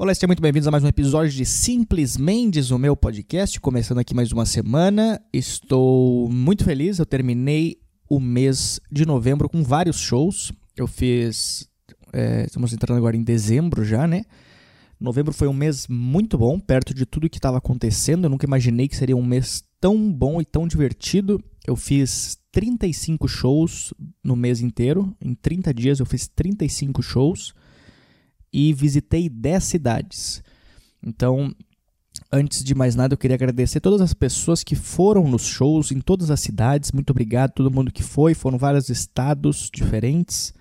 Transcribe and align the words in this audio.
Olá, 0.00 0.14
sejam 0.14 0.28
muito 0.28 0.40
bem-vindos 0.40 0.66
a 0.66 0.70
mais 0.70 0.82
um 0.82 0.88
episódio 0.88 1.30
de 1.30 1.44
Simples 1.44 2.16
Mendes, 2.16 2.70
o 2.70 2.78
meu 2.78 2.96
podcast. 2.96 3.60
Começando 3.60 3.98
aqui 3.98 4.14
mais 4.14 4.32
uma 4.32 4.46
semana. 4.46 5.20
Estou 5.30 6.26
muito 6.30 6.64
feliz, 6.64 6.98
eu 6.98 7.04
terminei 7.04 7.76
o 8.08 8.18
mês 8.18 8.80
de 8.90 9.04
novembro 9.04 9.46
com 9.46 9.62
vários 9.62 9.98
shows. 9.98 10.52
Eu 10.74 10.86
fiz. 10.86 11.68
É, 12.14 12.46
estamos 12.46 12.72
entrando 12.72 12.96
agora 12.96 13.14
em 13.14 13.22
dezembro 13.22 13.84
já, 13.84 14.06
né? 14.06 14.22
Novembro 14.98 15.34
foi 15.34 15.48
um 15.48 15.52
mês 15.52 15.86
muito 15.86 16.38
bom, 16.38 16.58
perto 16.58 16.94
de 16.94 17.04
tudo 17.04 17.28
que 17.28 17.36
estava 17.36 17.58
acontecendo. 17.58 18.24
Eu 18.24 18.30
nunca 18.30 18.46
imaginei 18.46 18.88
que 18.88 18.96
seria 18.96 19.18
um 19.18 19.22
mês 19.22 19.62
tão 19.78 20.10
bom 20.10 20.40
e 20.40 20.46
tão 20.46 20.66
divertido. 20.66 21.44
Eu 21.66 21.76
fiz 21.76 22.38
35 22.52 23.28
shows 23.28 23.92
no 24.24 24.34
mês 24.34 24.62
inteiro. 24.62 25.14
Em 25.20 25.34
30 25.34 25.74
dias 25.74 26.00
eu 26.00 26.06
fiz 26.06 26.26
35 26.26 27.02
shows 27.02 27.52
e 28.52 28.72
visitei 28.72 29.28
10 29.28 29.64
cidades. 29.64 30.42
Então, 31.02 31.54
antes 32.30 32.62
de 32.62 32.74
mais 32.74 32.94
nada, 32.94 33.14
eu 33.14 33.18
queria 33.18 33.34
agradecer 33.34 33.80
todas 33.80 34.00
as 34.00 34.14
pessoas 34.14 34.62
que 34.62 34.74
foram 34.74 35.28
nos 35.28 35.46
shows 35.46 35.90
em 35.90 36.00
todas 36.00 36.30
as 36.30 36.40
cidades. 36.40 36.92
Muito 36.92 37.10
obrigado 37.10 37.50
a 37.50 37.54
todo 37.54 37.70
mundo 37.70 37.92
que 37.92 38.02
foi. 38.02 38.34
Foram 38.34 38.58
vários 38.58 38.88
estados 38.88 39.70
diferentes. 39.72 40.52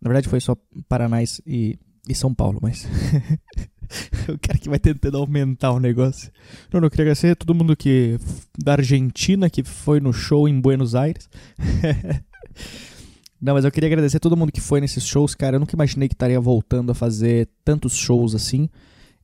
Na 0.00 0.08
verdade, 0.08 0.28
foi 0.28 0.40
só 0.40 0.56
Paraná 0.88 1.22
e, 1.22 1.78
e 2.08 2.14
São 2.14 2.34
Paulo, 2.34 2.58
mas. 2.60 2.86
o 4.28 4.38
cara 4.38 4.58
que 4.58 4.68
vai 4.68 4.78
tentando 4.78 5.18
aumentar 5.18 5.72
o 5.72 5.80
negócio. 5.80 6.30
Não, 6.72 6.80
não, 6.80 6.86
eu 6.86 6.90
queria 6.90 7.04
agradecer 7.04 7.30
a 7.30 7.36
todo 7.36 7.54
mundo 7.54 7.76
que 7.76 8.18
da 8.62 8.72
Argentina 8.72 9.48
que 9.48 9.62
foi 9.62 10.00
no 10.00 10.12
show 10.12 10.48
em 10.48 10.60
Buenos 10.60 10.94
Aires. 10.94 11.28
Não, 13.44 13.52
mas 13.52 13.66
eu 13.66 13.70
queria 13.70 13.88
agradecer 13.88 14.16
a 14.16 14.20
todo 14.20 14.38
mundo 14.38 14.50
que 14.50 14.60
foi 14.60 14.80
nesses 14.80 15.04
shows, 15.04 15.34
cara. 15.34 15.56
Eu 15.56 15.60
nunca 15.60 15.76
imaginei 15.76 16.08
que 16.08 16.14
estaria 16.14 16.40
voltando 16.40 16.90
a 16.92 16.94
fazer 16.94 17.46
tantos 17.62 17.94
shows 17.94 18.34
assim 18.34 18.70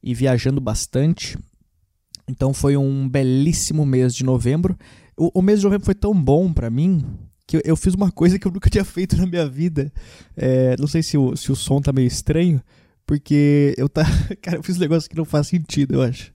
e 0.02 0.12
viajando 0.15 0.60
bastante. 0.60 1.38
Então 2.29 2.52
foi 2.52 2.77
um 2.77 3.09
belíssimo 3.09 3.87
mês 3.87 4.15
de 4.15 4.23
novembro. 4.23 4.77
O, 5.16 5.38
o 5.38 5.40
mês 5.40 5.60
de 5.60 5.65
novembro 5.65 5.87
foi 5.87 5.95
tão 5.95 6.12
bom 6.12 6.52
para 6.52 6.68
mim 6.68 7.02
que 7.46 7.57
eu, 7.57 7.62
eu, 7.65 7.74
fiz 7.74 7.95
uma 7.95 8.12
coisa 8.12 8.38
que 8.38 8.46
eu 8.46 8.52
nunca 8.52 8.68
tinha 8.68 8.85
feito 8.85 9.16
na 9.16 9.24
minha 9.24 9.49
vida. 9.49 9.90
É, 10.37 10.77
não 10.79 10.87
sei 10.87 11.02
se 11.02 11.16
o, 11.16 11.34
se 11.34 11.51
o 11.51 11.57
som 11.57 11.80
tá 11.80 11.90
meio 11.90 12.07
estranho, 12.07 12.62
porque 13.07 13.74
eu 13.79 13.88
tá. 13.88 14.05
Cara, 14.43 14.59
eu 14.59 14.62
fiz 14.62 14.77
um 14.77 14.80
negócio 14.80 15.09
que 15.09 15.16
não 15.16 15.24
faz 15.24 15.46
sentido, 15.46 15.95
eu 15.95 16.02
acho. 16.02 16.30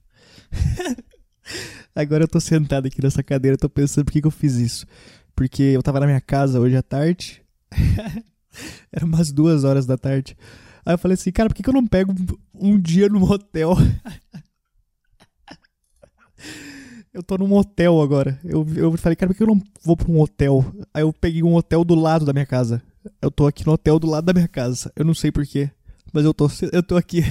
Agora 1.93 2.23
eu 2.23 2.27
tô 2.27 2.39
sentado 2.39 2.87
aqui 2.87 2.99
nessa 2.99 3.21
cadeira, 3.21 3.55
tô 3.55 3.69
pensando 3.69 4.05
por 4.05 4.11
que, 4.11 4.21
que 4.21 4.27
eu 4.27 4.31
fiz 4.31 4.55
isso. 4.55 4.87
Porque 5.35 5.61
eu 5.61 5.83
tava 5.83 5.99
na 5.99 6.07
minha 6.07 6.19
casa 6.19 6.59
hoje 6.59 6.75
à 6.75 6.81
tarde 6.81 7.44
Era 8.91 9.05
umas 9.05 9.31
duas 9.31 9.63
horas 9.63 9.85
da 9.85 9.97
tarde. 9.97 10.37
Aí 10.85 10.93
eu 10.93 10.97
falei 10.97 11.15
assim, 11.15 11.31
cara, 11.31 11.49
por 11.49 11.55
que, 11.55 11.63
que 11.63 11.69
eu 11.69 11.73
não 11.73 11.85
pego 11.85 12.13
um 12.53 12.79
dia 12.79 13.09
num 13.09 13.23
hotel? 13.23 13.75
eu 17.13 17.23
tô 17.23 17.37
num 17.37 17.53
hotel 17.53 18.01
agora. 18.01 18.39
Eu, 18.43 18.65
eu 18.75 18.97
falei, 18.97 19.15
cara, 19.15 19.31
por 19.31 19.37
que 19.37 19.43
eu 19.43 19.47
não 19.47 19.61
vou 19.83 19.97
pra 19.97 20.11
um 20.11 20.19
hotel? 20.19 20.63
Aí 20.93 21.01
eu 21.01 21.11
peguei 21.11 21.43
um 21.43 21.55
hotel 21.55 21.83
do 21.83 21.95
lado 21.95 22.25
da 22.25 22.33
minha 22.33 22.45
casa. 22.45 22.81
Eu 23.21 23.31
tô 23.31 23.47
aqui 23.47 23.65
no 23.65 23.73
hotel 23.73 23.99
do 23.99 24.07
lado 24.07 24.25
da 24.25 24.33
minha 24.33 24.47
casa. 24.47 24.91
Eu 24.95 25.05
não 25.05 25.13
sei 25.13 25.31
porquê, 25.31 25.69
mas 26.13 26.23
eu 26.23 26.33
tô, 26.33 26.49
eu 26.71 26.83
tô 26.83 26.95
aqui. 26.95 27.23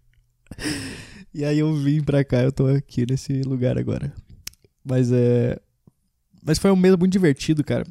e 1.32 1.44
aí 1.44 1.58
eu 1.58 1.74
vim 1.74 2.02
pra 2.02 2.24
cá, 2.24 2.42
eu 2.42 2.52
tô 2.52 2.66
aqui 2.66 3.06
nesse 3.08 3.42
lugar 3.42 3.78
agora. 3.78 4.12
Mas 4.84 5.10
é. 5.12 5.58
Mas 6.42 6.58
foi 6.58 6.70
um 6.70 6.76
mês 6.76 6.96
muito 6.96 7.12
divertido, 7.12 7.64
cara 7.64 7.84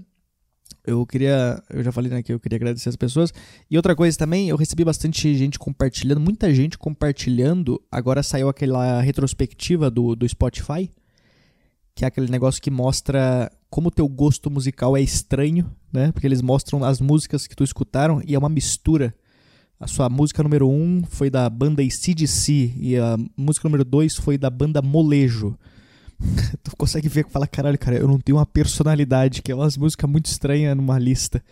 eu 0.90 1.06
queria, 1.06 1.62
eu 1.70 1.84
já 1.84 1.92
falei 1.92 2.10
né, 2.10 2.24
que 2.24 2.34
eu 2.34 2.40
queria 2.40 2.58
agradecer 2.58 2.90
as 2.90 2.96
pessoas. 2.96 3.34
E 3.70 3.78
outra 3.78 3.96
coisa 3.96 4.18
também, 4.18 4.50
eu 4.50 4.58
recebi 4.58 4.84
bastante 4.84 5.36
gente 5.36 5.60
compartilhando, 5.60 6.20
muita 6.20 6.54
gente 6.54 6.78
compartilhando. 6.78 7.82
Agora 7.92 8.24
saiu 8.24 8.50
aquela 8.50 9.00
retrospectiva 9.02 9.90
do, 9.90 10.16
do 10.16 10.28
Spotify, 10.28 10.92
que 11.94 12.04
é 12.04 12.08
aquele 12.08 12.30
negócio 12.32 12.62
que 12.62 12.72
mostra 12.72 13.52
como 13.70 13.90
o 13.90 13.92
teu 13.92 14.08
gosto 14.08 14.50
musical 14.50 14.98
é 14.98 15.02
estranho, 15.02 15.70
né? 15.94 16.12
Porque 16.12 16.26
eles 16.26 16.42
mostram 16.42 16.84
as 16.84 17.00
músicas 17.00 17.46
que 17.46 17.56
tu 17.56 17.64
escutaram 17.64 18.22
e 18.26 18.34
é 18.34 18.40
uma 18.40 18.50
mistura. 18.50 19.14
A 19.80 19.88
sua 19.88 20.10
música 20.10 20.44
número 20.44 20.68
1 20.68 20.74
um 20.74 21.04
foi 21.04 21.30
da 21.30 21.50
banda 21.50 21.82
ACDC 21.82 22.74
e 22.78 22.98
a 22.98 23.16
música 23.38 23.68
número 23.68 23.86
2 23.86 24.16
foi 24.16 24.38
da 24.38 24.50
banda 24.50 24.82
Molejo. 24.82 25.58
tu 26.64 26.76
consegue 26.76 27.08
ver 27.08 27.24
que 27.24 27.32
fala, 27.32 27.48
caralho, 27.48 27.78
cara, 27.78 27.98
eu 27.98 28.08
não 28.08 28.20
tenho 28.20 28.38
uma 28.38 28.46
personalidade, 28.46 29.42
que 29.42 29.52
é 29.52 29.56
uma 29.56 29.70
música 29.78 30.06
muito 30.06 30.26
estranha 30.26 30.76
numa 30.76 31.00
lista. 31.00 31.44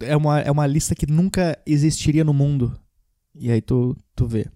É 0.00 0.16
uma, 0.16 0.40
é 0.40 0.50
uma 0.50 0.66
lista 0.66 0.94
que 0.94 1.10
nunca 1.10 1.58
existiria 1.64 2.24
no 2.24 2.34
mundo. 2.34 2.78
E 3.34 3.50
aí 3.50 3.60
tu, 3.60 3.96
tu 4.14 4.26
vê. 4.26 4.46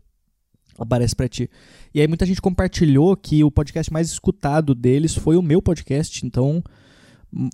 Aparece 0.79 1.15
pra 1.15 1.29
ti. 1.29 1.49
E 1.95 2.01
aí 2.01 2.09
muita 2.09 2.27
gente 2.27 2.43
compartilhou 2.43 3.17
que 3.17 3.45
o 3.45 3.51
podcast 3.51 3.93
mais 3.93 4.11
escutado 4.11 4.75
deles 4.75 5.15
foi 5.15 5.37
o 5.37 5.43
meu 5.43 5.63
podcast, 5.63 6.27
então 6.27 6.63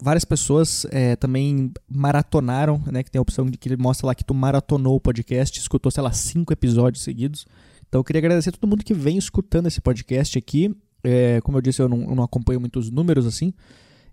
várias 0.03 0.25
pessoas 0.25 0.87
é, 0.91 1.17
também 1.17 1.71
maratonaram, 1.89 2.83
né? 2.91 3.03
Que 3.03 3.11
tem 3.11 3.19
a 3.19 3.23
opção 3.23 3.47
de 3.47 3.59
que 3.59 3.69
ele 3.69 3.77
mostra 3.77 4.07
lá 4.07 4.15
que 4.15 4.25
tu 4.25 4.35
maratonou 4.35 4.97
o 4.97 5.01
podcast, 5.01 5.59
escutou, 5.59 5.93
sei 5.93 6.03
lá, 6.03 6.13
cinco 6.13 6.53
episódios 6.53 7.05
seguidos. 7.05 7.47
Então 7.87 8.01
eu 8.01 8.05
queria 8.05 8.21
agradecer 8.21 8.49
a 8.49 8.53
todo 8.53 8.69
mundo 8.69 8.85
que 8.85 8.95
vem 8.95 9.19
escutando 9.19 9.67
esse 9.67 9.81
podcast 9.81 10.39
aqui. 10.39 10.75
É, 11.03 11.41
como 11.41 11.59
eu 11.59 11.63
disse, 11.63 11.81
eu 11.81 11.89
não, 11.89 12.03
eu 12.03 12.15
não 12.15 12.25
acompanho 12.25 12.61
muitos 12.61 12.91
números 12.91 13.27
assim. 13.27 13.53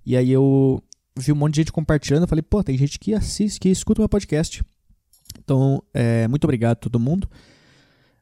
E 0.06 0.16
aí 0.16 0.32
eu 0.32 0.82
vi 1.18 1.32
um 1.32 1.36
monte 1.36 1.56
de 1.56 1.62
gente 1.62 1.72
compartilhando. 1.72 2.24
Eu 2.24 2.28
falei, 2.28 2.42
pô, 2.42 2.64
tem 2.64 2.78
gente 2.78 3.00
que 3.00 3.14
assiste, 3.14 3.60
que 3.60 3.70
escuta 3.70 4.02
o 4.02 4.04
meu 4.04 4.10
podcast. 4.10 4.64
Então, 5.40 5.82
é, 5.94 6.28
muito 6.28 6.44
obrigado 6.44 6.74
a 6.74 6.76
todo 6.76 7.00
mundo. 7.00 7.30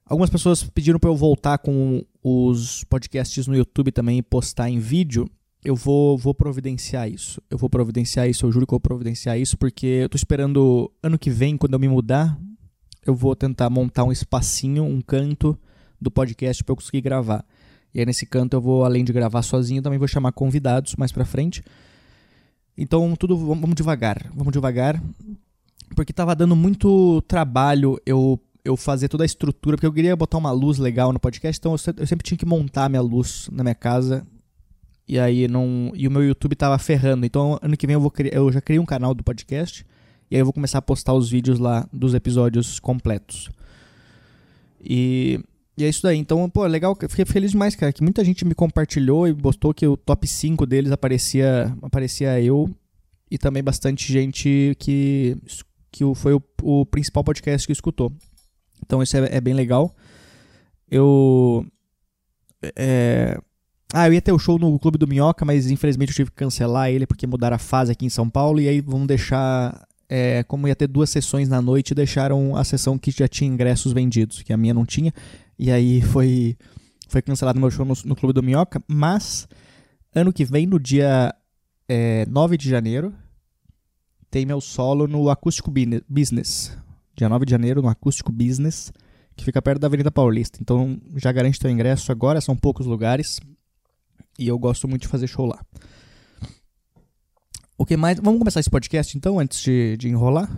Algumas 0.06 0.30
pessoas 0.30 0.64
pediram 0.64 1.00
para 1.00 1.10
eu 1.10 1.16
voltar 1.16 1.58
com 1.58 2.04
os 2.24 2.84
podcasts 2.84 3.48
no 3.48 3.56
YouTube 3.56 3.92
também 3.92 4.20
e 4.20 4.22
postar 4.22 4.70
em 4.70 4.80
vídeo. 4.80 5.30
Eu 5.64 5.76
vou, 5.76 6.16
vou 6.16 6.34
providenciar 6.34 7.10
isso. 7.10 7.42
Eu 7.50 7.58
vou 7.58 7.70
providenciar 7.70 8.30
isso, 8.30 8.46
eu 8.46 8.52
juro 8.52 8.68
que 8.68 8.74
eu 8.74 8.76
vou 8.76 8.82
providenciar 8.82 9.40
isso, 9.40 9.58
porque 9.58 9.86
eu 9.86 10.10
tô 10.10 10.16
esperando 10.16 10.92
ano 11.02 11.18
que 11.18 11.32
vem, 11.32 11.58
quando 11.58 11.74
eu 11.74 11.80
me 11.80 11.88
mudar, 11.88 12.40
eu 13.04 13.16
vou 13.16 13.36
tentar 13.36 13.70
montar 13.70 14.04
um 14.04 14.12
espacinho, 14.12 14.84
um 14.84 15.02
canto 15.02 15.58
do 16.00 16.12
podcast 16.12 16.64
para 16.64 16.74
eu 16.74 16.78
conseguir 16.78 17.02
gravar. 17.02 17.44
E 17.96 18.00
aí 18.02 18.06
nesse 18.06 18.26
canto 18.26 18.58
eu 18.58 18.62
vou, 18.62 18.84
além 18.84 19.06
de 19.06 19.14
gravar 19.14 19.42
sozinho, 19.42 19.82
também 19.82 19.98
vou 19.98 20.08
chamar 20.08 20.34
convidados 20.34 20.98
mais 20.98 21.14
pra 21.14 21.24
frente. 21.24 21.64
Então 22.78 23.16
tudo, 23.16 23.38
vamos 23.38 23.74
devagar, 23.74 24.30
vamos 24.36 24.52
devagar. 24.52 25.02
Porque 25.96 26.12
tava 26.12 26.36
dando 26.36 26.58
muito 26.58 27.22
trabalho 27.22 27.98
eu, 28.06 28.38
eu 28.66 28.76
fazer 28.76 29.08
toda 29.08 29.24
a 29.24 29.26
estrutura, 29.26 29.78
porque 29.78 29.88
eu 29.88 29.94
queria 29.94 30.14
botar 30.14 30.38
uma 30.38 30.52
luz 30.52 30.78
legal 30.78 31.14
no 31.14 31.20
podcast, 31.22 31.58
então 31.58 31.72
eu 31.72 32.06
sempre 32.06 32.26
tinha 32.26 32.38
que 32.38 32.46
montar 32.46 32.90
minha 32.90 33.02
luz 33.02 33.48
na 33.50 33.64
minha 33.64 33.76
casa. 33.76 34.28
E 35.08 35.18
aí 35.18 35.48
não. 35.48 35.94
E 35.96 36.06
o 36.06 36.12
meu 36.12 36.24
YouTube 36.24 36.54
tava 36.54 36.78
ferrando. 36.78 37.26
Então 37.26 37.58
ano 37.62 37.78
que 37.78 37.88
vem 37.88 37.94
eu 37.94 38.02
vou 38.02 38.12
criar. 38.12 38.34
Eu 38.36 38.52
já 38.52 38.60
criei 38.60 38.80
um 38.80 38.86
canal 38.86 39.14
do 39.14 39.24
podcast. 39.24 39.86
E 40.30 40.36
aí 40.36 40.42
eu 40.42 40.46
vou 40.46 40.52
começar 40.52 40.80
a 40.80 40.82
postar 40.82 41.14
os 41.14 41.30
vídeos 41.30 41.60
lá 41.60 41.88
dos 41.94 42.14
episódios 42.14 42.78
completos. 42.78 43.50
E 44.84 45.40
e 45.78 45.84
é 45.84 45.90
isso 45.90 46.02
daí. 46.04 46.18
Então, 46.18 46.50
pô, 46.50 46.66
legal. 46.66 46.96
Fiquei 47.10 47.26
feliz 47.26 47.52
demais, 47.52 47.76
cara. 47.76 47.92
Que 47.92 48.02
muita 48.02 48.24
gente 48.24 48.46
me 48.46 48.56
compartilhou 48.56 49.28
e 49.28 49.34
postou 49.34 49.74
que 49.74 49.86
o 49.86 49.98
top 49.98 50.28
5 50.28 50.66
deles 50.66 50.92
aparecia, 50.92 51.76
aparecia 51.82 52.40
eu. 52.42 52.70
E 53.30 53.38
também 53.38 53.64
bastante 53.64 54.12
gente 54.12 54.76
que, 54.80 55.36
que 55.92 56.04
foi 56.16 56.34
o, 56.34 56.42
o 56.62 56.86
principal 56.86 57.24
podcast 57.24 57.68
que 57.68 57.74
escutou. 57.74 58.12
Então, 58.86 59.04
isso 59.04 59.18
é, 59.18 59.38
é 59.38 59.42
bem 59.42 59.54
legal. 59.54 59.94
Eu. 60.90 61.66
É, 62.78 63.38
ah, 63.94 64.08
eu 64.08 64.14
ia 64.14 64.22
ter 64.22 64.32
o 64.32 64.40
show 64.40 64.58
no 64.58 64.80
Clube 64.80 64.98
do 64.98 65.08
Minhoca, 65.08 65.44
mas 65.44 65.70
infelizmente 65.70 66.10
eu 66.10 66.16
tive 66.16 66.32
que 66.32 66.38
cancelar 66.38 66.90
ele 66.90 67.06
porque 67.06 67.28
mudaram 67.28 67.56
a 67.56 67.60
fase 67.60 67.92
aqui 67.92 68.06
em 68.06 68.10
São 68.10 68.30
Paulo. 68.30 68.62
E 68.62 68.70
aí 68.70 68.80
vão 68.80 69.06
deixar. 69.06 69.86
É, 70.08 70.44
como 70.44 70.68
ia 70.68 70.76
ter 70.76 70.88
duas 70.88 71.10
sessões 71.10 71.50
na 71.50 71.60
noite, 71.60 71.96
deixaram 71.96 72.56
a 72.56 72.64
sessão 72.64 72.96
que 72.96 73.10
já 73.10 73.28
tinha 73.28 73.50
ingressos 73.50 73.92
vendidos, 73.92 74.44
que 74.44 74.54
a 74.54 74.58
minha 74.58 74.74
não 74.74 74.86
tinha. 74.86 75.12
E 75.58 75.72
aí 75.72 76.02
foi, 76.02 76.58
foi 77.08 77.22
cancelado 77.22 77.60
meu 77.60 77.72
show 77.72 77.86
no, 77.86 77.94
no 78.06 78.16
Clube 78.16 78.34
do 78.34 78.44
Minhoca. 78.44 78.84
Mas 78.88 79.48
ano 80.14 80.34
que 80.34 80.46
vem, 80.46 80.66
no 80.66 80.80
dia 80.80 81.34
é, 81.88 82.26
9 82.28 82.58
de 82.58 82.70
janeiro, 82.70 83.14
tem 84.30 84.46
meu 84.46 84.60
solo 84.60 85.08
no 85.08 85.30
Acústico 85.30 85.72
Business. 86.10 86.78
Dia 87.16 87.30
9 87.30 87.46
de 87.46 87.52
janeiro, 87.52 87.82
no 87.82 87.88
Acústico 87.88 88.32
Business, 88.32 88.92
que 89.36 89.46
fica 89.46 89.62
perto 89.62 89.80
da 89.80 89.88
Avenida 89.88 90.12
Paulista. 90.12 90.60
Então 90.62 91.00
já 91.16 91.32
garante 91.32 91.60
teu 91.60 91.70
ingresso 91.70 92.12
agora, 92.12 92.42
são 92.42 92.56
poucos 92.56 92.86
lugares. 92.86 93.40
E 94.38 94.48
eu 94.48 94.60
gosto 94.60 94.88
muito 94.88 95.04
de 95.04 95.08
fazer 95.08 95.28
show 95.28 95.46
lá. 95.46 95.64
O 97.78 97.86
que 97.86 97.98
mais? 97.98 98.20
Vamos 98.20 98.40
começar 98.40 98.60
esse 98.60 98.70
podcast 98.70 99.18
então, 99.18 99.40
antes 99.40 99.62
de, 99.62 99.98
de 99.98 100.10
enrolar? 100.10 100.50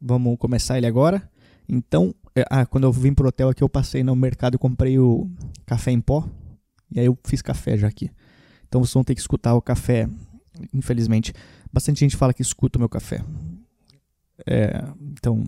Vamos 0.00 0.36
começar 0.38 0.76
ele 0.76 0.86
agora. 0.86 1.28
Então, 1.68 2.14
ah, 2.50 2.66
quando 2.66 2.84
eu 2.84 2.92
vim 2.92 3.14
pro 3.14 3.28
hotel 3.28 3.48
aqui, 3.48 3.62
eu 3.62 3.68
passei 3.68 4.02
no 4.02 4.16
mercado 4.16 4.56
e 4.56 4.58
comprei 4.58 4.98
o 4.98 5.30
café 5.64 5.92
em 5.92 6.00
pó. 6.00 6.28
E 6.90 6.98
aí 6.98 7.06
eu 7.06 7.16
fiz 7.24 7.40
café 7.40 7.76
já 7.76 7.86
aqui. 7.86 8.10
Então 8.68 8.82
vocês 8.82 8.94
vão 8.94 9.04
ter 9.04 9.14
que 9.14 9.20
escutar 9.20 9.54
o 9.54 9.62
café, 9.62 10.08
infelizmente. 10.72 11.32
Bastante 11.72 12.00
gente 12.00 12.16
fala 12.16 12.34
que 12.34 12.42
escuta 12.42 12.78
o 12.78 12.80
meu 12.80 12.88
café. 12.88 13.22
É, 14.46 14.82
então, 15.00 15.44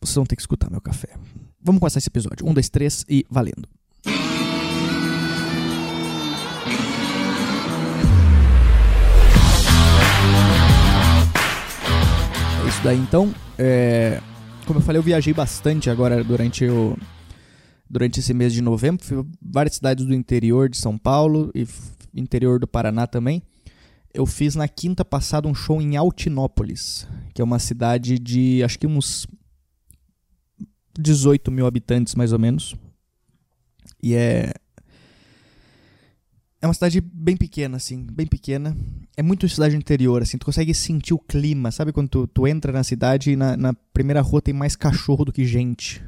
vocês 0.00 0.14
vão 0.14 0.26
ter 0.26 0.36
que 0.36 0.42
escutar 0.42 0.70
meu 0.70 0.80
café. 0.80 1.08
Vamos 1.62 1.80
começar 1.80 1.98
esse 1.98 2.08
episódio. 2.08 2.46
Um, 2.46 2.52
dois, 2.52 2.68
três 2.68 3.04
e 3.08 3.24
valendo. 3.30 3.68
É 12.64 12.68
isso 12.68 12.82
daí 12.84 12.98
então. 12.98 13.34
É, 13.58 14.20
como 14.66 14.80
eu 14.80 14.82
falei, 14.82 14.98
eu 14.98 15.02
viajei 15.02 15.32
bastante 15.32 15.88
agora 15.88 16.22
durante 16.22 16.66
o. 16.66 16.96
Durante 17.88 18.18
esse 18.18 18.34
mês 18.34 18.52
de 18.52 18.60
novembro, 18.60 19.04
fui 19.04 19.24
várias 19.40 19.76
cidades 19.76 20.04
do 20.04 20.12
interior 20.12 20.68
de 20.68 20.76
São 20.76 20.98
Paulo 20.98 21.52
e 21.54 21.64
interior 22.12 22.58
do 22.58 22.66
Paraná 22.66 23.06
também. 23.06 23.40
Eu 24.12 24.26
fiz 24.26 24.56
na 24.56 24.66
quinta 24.66 25.04
passada 25.04 25.46
um 25.46 25.54
show 25.54 25.80
em 25.80 25.96
Altinópolis, 25.96 27.06
que 27.32 27.40
é 27.40 27.44
uma 27.44 27.60
cidade 27.60 28.18
de 28.18 28.60
acho 28.64 28.76
que 28.76 28.88
uns 28.88 29.28
18 30.98 31.50
mil 31.52 31.64
habitantes, 31.64 32.16
mais 32.16 32.32
ou 32.32 32.38
menos. 32.38 32.74
E 34.02 34.14
é. 34.14 34.52
É 36.66 36.68
uma 36.68 36.74
cidade 36.74 37.00
bem 37.00 37.36
pequena, 37.36 37.76
assim, 37.76 38.04
bem 38.10 38.26
pequena. 38.26 38.76
É 39.16 39.22
muito 39.22 39.48
cidade 39.48 39.76
interior, 39.76 40.20
assim, 40.20 40.36
tu 40.36 40.44
consegue 40.44 40.74
sentir 40.74 41.14
o 41.14 41.18
clima, 41.18 41.70
sabe? 41.70 41.92
Quando 41.92 42.08
tu, 42.08 42.26
tu 42.26 42.44
entra 42.44 42.72
na 42.72 42.82
cidade 42.82 43.30
e 43.30 43.36
na, 43.36 43.56
na 43.56 43.72
primeira 43.92 44.20
rua 44.20 44.42
tem 44.42 44.52
mais 44.52 44.74
cachorro 44.74 45.24
do 45.24 45.32
que 45.32 45.44
gente. 45.44 46.04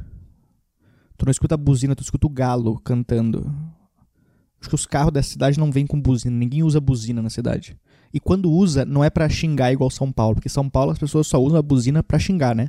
Tu 1.16 1.24
não 1.24 1.30
escuta 1.30 1.54
a 1.54 1.56
buzina, 1.56 1.94
tu 1.94 2.02
escuta 2.02 2.26
o 2.26 2.30
galo 2.30 2.76
cantando. 2.80 3.54
Acho 4.60 4.68
que 4.68 4.74
os 4.74 4.84
carros 4.84 5.12
dessa 5.12 5.30
cidade 5.30 5.60
não 5.60 5.70
vêm 5.70 5.86
com 5.86 6.00
buzina, 6.00 6.36
ninguém 6.36 6.64
usa 6.64 6.80
buzina 6.80 7.22
na 7.22 7.30
cidade. 7.30 7.78
E 8.12 8.18
quando 8.18 8.50
usa, 8.50 8.84
não 8.84 9.04
é 9.04 9.10
para 9.10 9.28
xingar 9.28 9.72
igual 9.72 9.90
São 9.90 10.10
Paulo, 10.10 10.34
porque 10.34 10.48
São 10.48 10.68
Paulo 10.68 10.90
as 10.90 10.98
pessoas 10.98 11.28
só 11.28 11.40
usam 11.40 11.56
a 11.56 11.62
buzina 11.62 12.02
para 12.02 12.18
xingar, 12.18 12.56
né? 12.56 12.68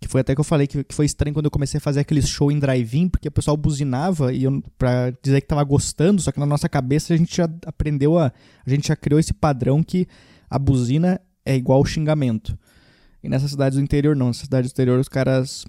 Que 0.00 0.08
foi 0.08 0.20
até 0.20 0.34
que 0.34 0.40
eu 0.40 0.44
falei 0.44 0.66
que, 0.66 0.84
que 0.84 0.94
foi 0.94 1.06
estranho 1.06 1.32
quando 1.32 1.46
eu 1.46 1.50
comecei 1.50 1.78
a 1.78 1.80
fazer 1.80 2.00
aqueles 2.00 2.28
show 2.28 2.52
em 2.52 2.58
drive-in, 2.58 3.08
porque 3.08 3.28
o 3.28 3.32
pessoal 3.32 3.56
buzinava 3.56 4.32
e 4.32 4.44
eu, 4.44 4.62
pra 4.76 5.10
dizer 5.22 5.40
que 5.40 5.46
tava 5.46 5.64
gostando, 5.64 6.20
só 6.20 6.30
que 6.30 6.38
na 6.38 6.44
nossa 6.44 6.68
cabeça 6.68 7.14
a 7.14 7.16
gente 7.16 7.34
já 7.34 7.48
aprendeu 7.64 8.18
a. 8.18 8.30
A 8.66 8.70
gente 8.70 8.88
já 8.88 8.96
criou 8.96 9.18
esse 9.18 9.32
padrão 9.32 9.82
que 9.82 10.06
a 10.50 10.58
buzina 10.58 11.20
é 11.44 11.56
igual 11.56 11.84
xingamento. 11.84 12.58
E 13.22 13.28
nessas 13.28 13.50
cidades 13.50 13.78
do 13.78 13.82
interior 13.82 14.14
não, 14.14 14.26
nessas 14.26 14.42
cidades 14.42 14.70
do 14.70 14.74
interior 14.74 14.98
os 14.98 15.08
caras. 15.08 15.64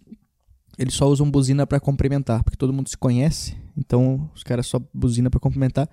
Eles 0.78 0.94
só 0.94 1.08
usam 1.08 1.32
buzina 1.32 1.66
para 1.66 1.80
cumprimentar, 1.80 2.44
porque 2.44 2.58
todo 2.58 2.72
mundo 2.72 2.88
se 2.88 2.98
conhece, 2.98 3.58
então 3.76 4.30
os 4.36 4.44
caras 4.44 4.68
só 4.68 4.80
buzina 4.94 5.30
para 5.30 5.40
cumprimentar. 5.40 5.90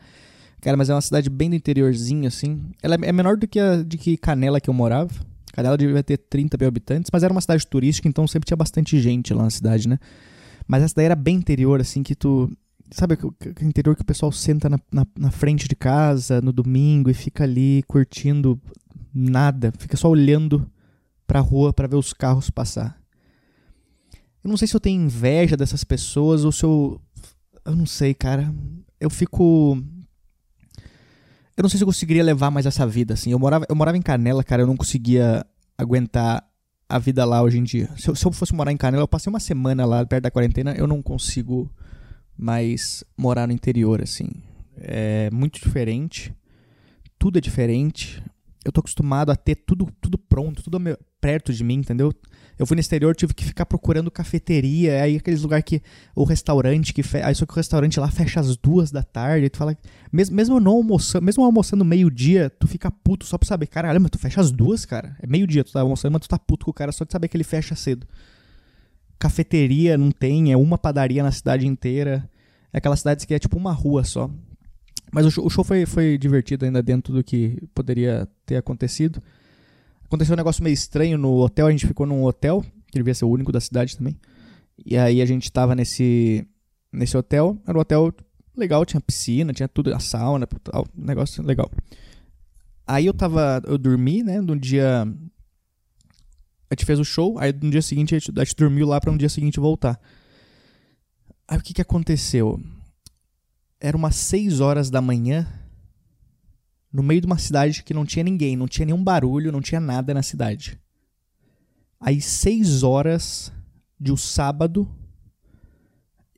Cara, 0.60 0.76
mas 0.76 0.90
é 0.90 0.94
uma 0.94 1.00
cidade 1.00 1.30
bem 1.30 1.48
do 1.48 1.56
interiorzinho, 1.56 2.26
assim. 2.26 2.70
Ela 2.82 2.96
é 2.96 3.12
menor 3.12 3.36
do 3.36 3.46
que 3.46 3.60
a 3.60 3.82
de 3.82 3.96
que 3.96 4.16
Canela 4.16 4.60
que 4.60 4.68
eu 4.68 4.74
morava 4.74 5.14
Cadela 5.54 5.78
devia 5.78 6.02
ter 6.02 6.16
30 6.16 6.56
mil 6.58 6.66
habitantes, 6.66 7.10
mas 7.12 7.22
era 7.22 7.32
uma 7.32 7.40
cidade 7.40 7.64
turística, 7.64 8.08
então 8.08 8.26
sempre 8.26 8.48
tinha 8.48 8.56
bastante 8.56 9.00
gente 9.00 9.32
lá 9.32 9.44
na 9.44 9.50
cidade, 9.50 9.86
né? 9.86 10.00
Mas 10.66 10.82
essa 10.82 10.96
daí 10.96 11.04
era 11.04 11.14
bem 11.14 11.36
interior, 11.36 11.80
assim, 11.80 12.02
que 12.02 12.16
tu. 12.16 12.50
Sabe 12.90 13.14
aquele 13.14 13.68
interior 13.68 13.94
que 13.94 14.02
o 14.02 14.04
pessoal 14.04 14.32
senta 14.32 14.68
na, 14.68 14.80
na, 14.90 15.06
na, 15.16 15.30
frente 15.30 15.68
de 15.68 15.76
casa 15.76 16.40
no 16.40 16.52
domingo 16.52 17.08
e 17.08 17.14
fica 17.14 17.44
ali 17.44 17.84
curtindo 17.86 18.60
nada, 19.14 19.72
fica 19.78 19.96
só 19.96 20.08
olhando 20.08 20.68
pra 21.24 21.38
rua 21.38 21.72
para 21.72 21.86
ver 21.86 21.96
os 21.96 22.12
carros 22.12 22.50
passar. 22.50 23.00
Eu 24.42 24.50
não 24.50 24.56
sei 24.56 24.66
se 24.66 24.74
eu 24.74 24.80
tenho 24.80 25.02
inveja 25.02 25.56
dessas 25.56 25.84
pessoas 25.84 26.44
ou 26.44 26.50
se 26.50 26.64
eu. 26.64 27.00
Eu 27.64 27.76
não 27.76 27.86
sei, 27.86 28.12
cara. 28.12 28.52
Eu 29.00 29.08
fico 29.08 29.80
eu 31.56 31.62
não 31.62 31.68
sei 31.68 31.78
se 31.78 31.84
eu 31.84 31.86
conseguiria 31.86 32.22
levar 32.22 32.50
mais 32.50 32.66
essa 32.66 32.86
vida, 32.86 33.14
assim. 33.14 33.30
Eu 33.30 33.38
morava, 33.38 33.64
eu 33.68 33.76
morava 33.76 33.96
em 33.96 34.02
Canela, 34.02 34.42
cara, 34.42 34.62
eu 34.62 34.66
não 34.66 34.76
conseguia 34.76 35.44
aguentar 35.78 36.44
a 36.88 36.98
vida 36.98 37.24
lá 37.24 37.42
hoje 37.42 37.58
em 37.58 37.62
dia. 37.62 37.88
Se 37.96 38.08
eu, 38.08 38.14
se 38.14 38.26
eu 38.26 38.32
fosse 38.32 38.54
morar 38.54 38.72
em 38.72 38.76
Canela, 38.76 39.02
eu 39.02 39.08
passei 39.08 39.30
uma 39.30 39.40
semana 39.40 39.84
lá 39.84 40.04
perto 40.04 40.24
da 40.24 40.30
quarentena, 40.30 40.74
eu 40.76 40.86
não 40.86 41.02
consigo 41.02 41.70
mais 42.36 43.04
morar 43.16 43.46
no 43.46 43.52
interior, 43.52 44.02
assim. 44.02 44.28
É 44.76 45.30
muito 45.30 45.60
diferente. 45.60 46.34
Tudo 47.18 47.38
é 47.38 47.40
diferente. 47.40 48.22
Eu 48.64 48.72
tô 48.72 48.80
acostumado 48.80 49.30
a 49.30 49.36
ter 49.36 49.54
tudo, 49.54 49.88
tudo 50.00 50.18
pronto, 50.18 50.62
tudo 50.62 50.78
perto 51.20 51.52
de 51.52 51.62
mim, 51.62 51.74
entendeu? 51.74 52.12
Eu 52.58 52.66
fui 52.66 52.76
no 52.76 52.80
exterior, 52.80 53.14
tive 53.16 53.34
que 53.34 53.44
ficar 53.44 53.66
procurando 53.66 54.10
cafeteria, 54.10 55.02
aí 55.02 55.16
aqueles 55.16 55.42
lugares 55.42 55.64
que. 55.64 55.82
O 56.14 56.24
restaurante 56.24 56.92
que. 56.92 57.02
Fe... 57.02 57.18
Aí 57.18 57.34
só 57.34 57.44
que 57.44 57.52
o 57.52 57.56
restaurante 57.56 57.98
lá 57.98 58.08
fecha 58.10 58.40
às 58.40 58.56
duas 58.56 58.90
da 58.90 59.02
tarde. 59.02 59.50
tu 59.50 59.58
fala. 59.58 59.76
Mesmo, 60.12 60.36
mesmo 60.36 60.60
não 60.60 60.72
almoçando, 60.72 61.24
mesmo 61.24 61.44
almoçando 61.44 61.84
meio-dia, 61.84 62.50
tu 62.50 62.68
fica 62.68 62.90
puto 62.90 63.26
só 63.26 63.36
pra 63.36 63.46
saber, 63.48 63.66
caralho, 63.66 64.00
mas 64.00 64.10
tu 64.10 64.18
fecha 64.18 64.40
às 64.40 64.52
duas, 64.52 64.84
cara. 64.84 65.16
É 65.20 65.26
meio-dia, 65.26 65.64
tu 65.64 65.72
tá 65.72 65.80
almoçando, 65.80 66.12
mas 66.12 66.22
tu 66.22 66.28
tá 66.28 66.38
puto 66.38 66.66
com 66.66 66.70
o 66.70 66.74
cara 66.74 66.92
só 66.92 67.04
de 67.04 67.12
saber 67.12 67.28
que 67.28 67.36
ele 67.36 67.44
fecha 67.44 67.74
cedo. 67.74 68.06
Cafeteria 69.18 69.98
não 69.98 70.10
tem, 70.10 70.52
é 70.52 70.56
uma 70.56 70.78
padaria 70.78 71.22
na 71.22 71.32
cidade 71.32 71.66
inteira. 71.66 72.28
É 72.72 72.78
aquela 72.78 72.96
cidade 72.96 73.26
que 73.26 73.34
é 73.34 73.38
tipo 73.38 73.56
uma 73.56 73.72
rua 73.72 74.04
só. 74.04 74.30
Mas 75.12 75.26
o 75.26 75.30
show, 75.30 75.46
o 75.46 75.50
show 75.50 75.64
foi, 75.64 75.86
foi 75.86 76.18
divertido 76.18 76.64
ainda 76.64 76.82
dentro 76.82 77.12
do 77.12 77.22
que 77.22 77.62
poderia 77.74 78.28
ter 78.44 78.56
acontecido. 78.56 79.22
Aconteceu 80.04 80.34
um 80.34 80.36
negócio 80.36 80.62
meio 80.62 80.74
estranho 80.74 81.18
no 81.18 81.38
hotel, 81.38 81.66
a 81.66 81.70
gente 81.70 81.86
ficou 81.86 82.06
num 82.06 82.24
hotel, 82.24 82.62
que 82.90 82.98
devia 82.98 83.14
ser 83.14 83.24
o 83.24 83.30
único 83.30 83.50
da 83.50 83.60
cidade 83.60 83.96
também. 83.96 84.18
E 84.84 84.96
aí 84.96 85.20
a 85.20 85.26
gente 85.26 85.50
tava 85.50 85.74
nesse, 85.74 86.46
nesse 86.92 87.16
hotel, 87.16 87.58
era 87.66 87.76
um 87.76 87.80
hotel 87.80 88.12
legal, 88.56 88.84
tinha 88.84 89.00
piscina, 89.00 89.52
tinha 89.52 89.68
tudo, 89.68 89.94
a 89.94 89.98
sauna, 89.98 90.46
tal, 90.46 90.86
negócio 90.94 91.42
legal. 91.42 91.70
Aí 92.86 93.06
eu 93.06 93.14
tava, 93.14 93.62
eu 93.66 93.78
dormi, 93.78 94.22
né, 94.22 94.40
no 94.40 94.58
dia... 94.58 95.06
A 96.70 96.74
gente 96.74 96.86
fez 96.86 96.98
o 96.98 97.04
show, 97.04 97.38
aí 97.38 97.52
no 97.52 97.70
dia 97.70 97.82
seguinte 97.82 98.14
a 98.14 98.18
gente, 98.18 98.32
a 98.36 98.44
gente 98.44 98.56
dormiu 98.56 98.86
lá 98.86 99.00
para 99.00 99.12
no 99.12 99.18
dia 99.18 99.28
seguinte 99.28 99.60
voltar. 99.60 100.00
Aí 101.46 101.58
o 101.58 101.62
que 101.62 101.74
que 101.74 101.82
aconteceu? 101.82 102.60
Era 103.80 103.96
umas 103.96 104.16
6 104.16 104.60
horas 104.60 104.90
da 104.90 105.00
manhã, 105.00 105.46
no 106.94 107.02
meio 107.02 107.20
de 107.20 107.26
uma 107.26 107.38
cidade 107.38 107.82
que 107.82 107.92
não 107.92 108.06
tinha 108.06 108.22
ninguém, 108.22 108.56
não 108.56 108.68
tinha 108.68 108.86
nenhum 108.86 109.02
barulho, 109.02 109.50
não 109.50 109.60
tinha 109.60 109.80
nada 109.80 110.14
na 110.14 110.22
cidade. 110.22 110.78
Aí, 111.98 112.20
seis 112.20 112.84
horas 112.84 113.52
de 113.98 114.12
um 114.12 114.16
sábado, 114.16 114.88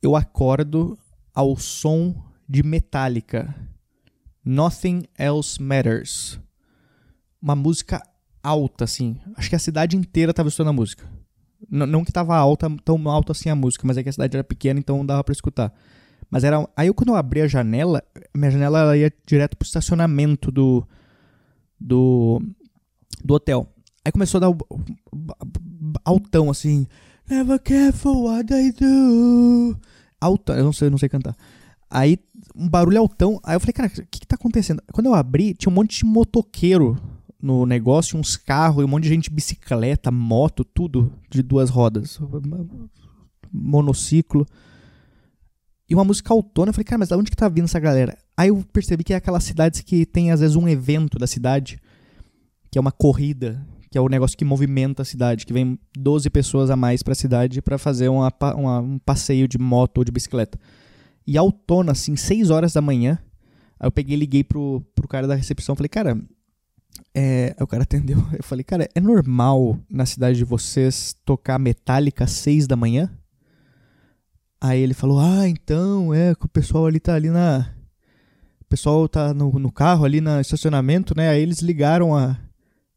eu 0.01 0.17
acordo 0.17 0.99
ao 1.35 1.59
som 1.59 2.15
de 2.49 2.63
Metallica. 2.63 3.55
Nothing 4.43 5.03
Else 5.19 5.61
Matters. 5.61 6.41
Uma 7.43 7.55
música 7.55 8.01
alta, 8.43 8.85
assim. 8.85 9.21
Acho 9.37 9.51
que 9.51 9.57
a 9.57 9.59
cidade 9.59 9.95
inteira 9.95 10.31
estava 10.31 10.49
escutando 10.49 10.71
a 10.71 10.73
música. 10.73 11.07
N 11.71 11.85
não 11.85 12.03
que 12.03 12.11
estava 12.11 12.35
alta, 12.35 12.75
tão 12.83 13.07
alta 13.11 13.33
assim 13.33 13.51
a 13.51 13.55
música, 13.55 13.87
mas 13.87 13.99
é 13.99 14.03
que 14.03 14.09
a 14.09 14.13
cidade 14.13 14.35
era 14.35 14.45
pequena, 14.45 14.81
então 14.81 15.05
dava 15.05 15.23
para 15.23 15.33
escutar. 15.33 15.75
Mas 16.37 16.45
era. 16.45 16.69
Aí 16.77 16.93
quando 16.93 17.09
eu 17.09 17.17
abri 17.17 17.41
a 17.41 17.49
janela, 17.49 18.03
minha 18.37 18.51
janela 18.51 18.81
ela 18.81 18.95
ia 18.95 19.11
direto 19.27 19.57
pro 19.57 19.65
estacionamento 19.65 20.53
do. 20.53 20.87
do. 21.81 22.43
do 23.25 23.33
hotel. 23.33 23.67
Aí 24.05 24.13
começou 24.13 24.37
a 24.37 24.41
dar 24.43 24.51
o, 24.51 24.59
altão 26.05 26.51
assim. 26.51 26.87
Never 27.27 27.59
careful 27.59 28.25
what 28.25 28.53
I 28.53 28.71
do. 28.71 29.79
Altão, 30.21 30.57
eu 30.57 30.65
não 30.65 30.75
sei, 30.75 30.91
não 30.91 30.99
sei 30.99 31.09
cantar. 31.09 31.35
Aí, 31.89 32.19
um 32.55 32.69
barulho 32.69 32.99
altão. 32.99 33.41
Aí 33.43 33.57
eu 33.57 33.61
falei, 33.61 33.73
cara, 33.73 33.89
o 33.89 33.91
que, 33.91 34.21
que 34.21 34.27
tá 34.27 34.35
acontecendo? 34.35 34.83
Quando 34.93 35.07
eu 35.07 35.15
abri, 35.15 35.55
tinha 35.55 35.73
um 35.73 35.75
monte 35.75 36.01
de 36.01 36.05
motoqueiro 36.05 36.99
no 37.41 37.65
negócio, 37.65 38.19
uns 38.19 38.37
carros, 38.37 38.85
um 38.85 38.89
monte 38.89 39.05
de 39.05 39.09
gente 39.09 39.31
bicicleta, 39.31 40.11
moto, 40.11 40.65
tudo 40.65 41.11
de 41.31 41.43
duas 41.43 41.71
rodas. 41.71 42.21
Monociclo. 43.51 44.47
E 45.89 45.95
uma 45.95 46.05
música 46.05 46.33
autônoma, 46.33 46.71
eu 46.71 46.75
falei, 46.75 46.85
cara, 46.85 46.99
mas 46.99 47.09
da 47.09 47.17
onde 47.17 47.31
que 47.31 47.37
tá 47.37 47.49
vindo 47.49 47.65
essa 47.65 47.79
galera? 47.79 48.19
Aí 48.37 48.49
eu 48.49 48.65
percebi 48.73 49.05
que 49.05 49.13
é 49.13 49.17
aquelas 49.17 49.45
cidades 49.45 49.81
que 49.81 50.05
tem, 50.05 50.33
às 50.33 50.41
vezes, 50.41 50.57
um 50.57 50.69
evento 50.69 51.19
da 51.19 51.27
cidade, 51.27 51.81
que 52.71 52.79
é 52.79 52.81
uma 52.81 52.91
corrida, 52.91 53.65
que 53.91 53.97
é 53.97 54.01
o 54.01 54.09
negócio 54.09 54.37
que 54.37 54.45
movimenta 54.45 55.03
a 55.03 55.05
cidade, 55.05 55.47
que 55.47 55.53
vem 55.53 55.79
12 55.97 56.29
pessoas 56.29 56.71
a 56.71 56.77
mais 56.77 57.03
pra 57.03 57.15
cidade 57.15 57.63
para 57.63 57.79
fazer 57.79 58.09
uma, 58.09 58.33
uma, 58.57 58.81
um 58.81 58.99
passeio 58.99 59.47
de 59.47 59.59
moto 59.59 59.99
ou 59.99 60.05
de 60.05 60.11
bicicleta. 60.11 60.59
E 61.27 61.39
autônoma, 61.39 61.93
assim, 61.93 62.17
6 62.17 62.51
horas 62.51 62.73
da 62.73 62.81
manhã, 62.81 63.19
aí 63.79 63.87
eu 63.87 63.93
peguei 63.93 64.17
e 64.17 64.21
liguei 64.21 64.45
pro, 64.45 64.85
pro 64.95 65.07
cara 65.07 65.27
da 65.27 65.35
recepção, 65.37 65.77
falei, 65.77 65.89
cara, 65.89 66.21
é, 67.15 67.55
o 67.61 67.67
cara 67.67 67.85
atendeu. 67.85 68.19
Eu 68.37 68.43
falei, 68.43 68.65
cara, 68.65 68.89
é 68.95 69.01
normal 69.01 69.79
na 69.89 70.05
cidade 70.05 70.39
de 70.39 70.45
vocês 70.45 71.17
tocar 71.25 71.59
Metallica 71.59 72.25
às 72.25 72.33
6 72.33 72.67
da 72.67 72.77
manhã? 72.77 73.11
Aí 74.67 74.81
ele 74.81 74.95
falou: 74.95 75.21
Ah, 75.21 75.49
então, 75.49 76.13
é 76.13 76.35
que 76.35 76.45
o 76.45 76.49
pessoal 76.49 76.87
ali 76.87 76.99
tá 76.99 77.15
ali 77.15 77.31
na. 77.31 77.73
O 78.61 78.65
pessoal 78.65 79.09
tá 79.09 79.33
no, 79.33 79.53
no 79.61 79.71
carro 79.71 80.05
ali 80.05 80.21
no 80.21 80.41
estacionamento, 80.41 81.17
né? 81.17 81.29
Aí 81.29 81.41
eles 81.41 81.61
ligaram 81.61 82.17
a, 82.17 82.37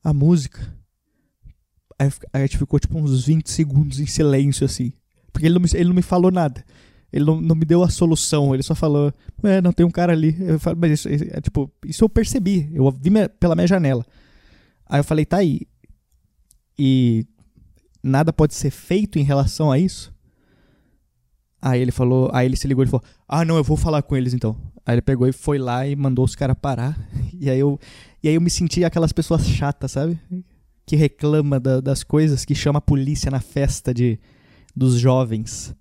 a 0.03 0.11
música. 0.11 0.75
Aí, 1.99 2.09
a 2.33 2.39
gente 2.39 2.57
ficou 2.57 2.79
tipo 2.79 2.97
uns 2.97 3.25
20 3.25 3.51
segundos 3.51 3.99
em 3.99 4.07
silêncio 4.07 4.65
assim. 4.65 4.91
Porque 5.31 5.45
ele 5.45 5.53
não 5.53 5.61
me, 5.61 5.69
ele 5.75 5.89
não 5.89 5.95
me 5.95 6.01
falou 6.01 6.31
nada. 6.31 6.65
Ele 7.13 7.23
não, 7.23 7.39
não 7.39 7.55
me 7.55 7.65
deu 7.65 7.83
a 7.83 7.89
solução. 7.89 8.51
Ele 8.51 8.63
só 8.63 8.73
falou: 8.73 9.13
É, 9.43 9.61
não 9.61 9.71
tem 9.71 9.85
um 9.85 9.91
cara 9.91 10.11
ali. 10.11 10.35
Eu 10.39 10.59
falei, 10.59 10.79
mas 10.81 11.05
isso, 11.05 11.07
é, 11.07 11.39
tipo, 11.39 11.71
isso 11.85 12.03
eu 12.03 12.09
percebi. 12.09 12.67
Eu 12.73 12.89
vi 12.89 13.11
minha, 13.11 13.29
pela 13.29 13.53
minha 13.53 13.67
janela. 13.67 14.03
Aí 14.88 14.99
eu 14.99 15.03
falei: 15.03 15.23
Tá 15.23 15.38
aí. 15.38 15.61
E 16.79 17.27
nada 18.01 18.33
pode 18.33 18.55
ser 18.55 18.71
feito 18.71 19.19
em 19.19 19.23
relação 19.23 19.71
a 19.71 19.77
isso? 19.77 20.11
Aí 21.62 21.82
ele 21.82 21.92
falou, 21.92 22.30
aí 22.34 22.46
ele 22.46 22.56
se 22.56 22.68
ligou 22.68 22.84
e 22.84 22.88
falou: 22.88 23.04
"Ah, 23.28 23.44
não, 23.44 23.58
eu 23.58 23.63
vou 23.63 23.75
falar 23.78 24.01
com 24.01 24.16
eles 24.16 24.34
então". 24.34 24.56
Aí 24.86 24.96
ele 24.96 25.01
pegou 25.01 25.28
e 25.28 25.32
foi 25.34 25.58
lá 25.58 25.86
e 25.86 25.96
mandou 25.96 26.25
os 26.25 26.36
caras 26.36 26.56
parar. 26.60 26.98
E 27.42 27.50
aí 27.50 27.60
eu 27.60 27.80
e 28.22 28.28
aí 28.28 28.36
eu 28.36 28.42
me 28.42 28.50
senti 28.50 28.84
aquelas 28.84 29.13
pessoas 29.13 29.46
chatas, 29.48 29.92
sabe? 29.92 30.20
Que 30.86 30.96
reclama 30.96 31.58
da, 31.60 31.80
das 31.80 32.04
coisas, 32.04 32.44
que 32.44 32.54
chama 32.54 32.80
a 32.80 32.82
polícia 32.82 33.32
na 33.32 33.39
festa 33.39 33.94
de 33.94 34.20
dos 34.75 35.00
jovens. 35.00 35.74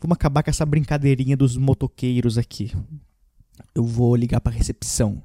Vamos 0.00 0.14
acabar 0.14 0.42
com 0.42 0.50
essa 0.50 0.64
brincadeirinha 0.64 1.36
dos 1.36 1.56
motoqueiros 1.56 2.38
aqui. 2.38 2.72
Eu 3.74 3.84
vou 3.84 4.16
ligar 4.16 4.40
pra 4.40 4.52
recepção. 4.52 5.22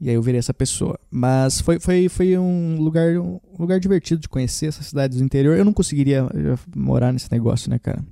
E 0.00 0.08
aí 0.08 0.16
eu 0.16 0.22
virei 0.22 0.40
essa 0.40 0.52
pessoa. 0.52 0.98
Mas 1.10 1.60
foi, 1.60 1.78
foi, 1.78 2.08
foi 2.08 2.36
um 2.36 2.76
lugar 2.80 3.16
um 3.18 3.40
lugar 3.58 3.78
divertido 3.78 4.20
de 4.20 4.28
conhecer 4.28 4.66
essas 4.66 4.86
cidades 4.86 5.18
do 5.18 5.24
interior. 5.24 5.56
Eu 5.56 5.64
não 5.64 5.72
conseguiria 5.72 6.26
morar 6.74 7.12
nesse 7.12 7.30
negócio, 7.30 7.70
né, 7.70 7.78
cara? 7.78 8.04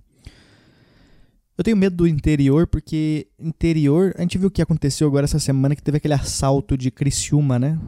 Eu 1.61 1.63
tenho 1.63 1.77
medo 1.77 1.95
do 1.95 2.09
interior 2.09 2.67
porque 2.67 3.29
interior, 3.39 4.15
a 4.17 4.23
gente 4.23 4.39
viu 4.39 4.49
o 4.49 4.51
que 4.51 4.63
aconteceu 4.63 5.07
agora 5.07 5.27
essa 5.27 5.39
semana 5.39 5.77
que 5.77 5.83
teve 5.83 5.99
aquele 5.99 6.15
assalto 6.15 6.75
de 6.75 6.91
Criciúma, 6.91 7.59
né? 7.59 7.79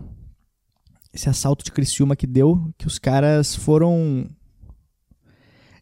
Esse 1.10 1.30
assalto 1.30 1.64
de 1.64 1.72
Criciúma 1.72 2.14
que 2.14 2.26
deu, 2.26 2.70
que 2.76 2.86
os 2.86 2.98
caras 2.98 3.56
foram 3.56 4.28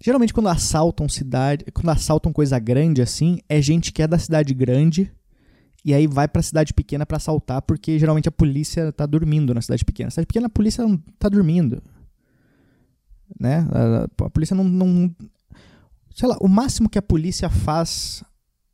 Geralmente 0.00 0.32
quando 0.32 0.48
assaltam 0.48 1.08
cidade, 1.08 1.64
quando 1.74 1.88
assaltam 1.88 2.32
coisa 2.32 2.60
grande 2.60 3.02
assim, 3.02 3.40
é 3.48 3.60
gente 3.60 3.92
que 3.92 4.02
é 4.02 4.06
da 4.06 4.20
cidade 4.20 4.54
grande 4.54 5.12
e 5.84 5.92
aí 5.92 6.06
vai 6.06 6.28
pra 6.28 6.42
cidade 6.42 6.72
pequena 6.72 7.04
para 7.04 7.16
assaltar, 7.16 7.60
porque 7.60 7.98
geralmente 7.98 8.28
a 8.28 8.32
polícia 8.32 8.92
tá 8.92 9.04
dormindo 9.04 9.52
na 9.52 9.60
cidade 9.60 9.84
pequena. 9.84 10.06
Na 10.06 10.10
cidade 10.12 10.28
pequena 10.28 10.46
a 10.46 10.50
polícia 10.50 10.86
não 10.86 10.96
tá 11.18 11.28
dormindo. 11.28 11.82
Né? 13.36 13.66
A, 13.72 14.26
a 14.26 14.30
polícia 14.30 14.54
não, 14.54 14.62
não. 14.62 15.12
Sei 16.14 16.28
lá, 16.28 16.36
o 16.40 16.48
máximo 16.48 16.88
que 16.88 16.98
a 16.98 17.02
polícia 17.02 17.48
faz. 17.48 18.24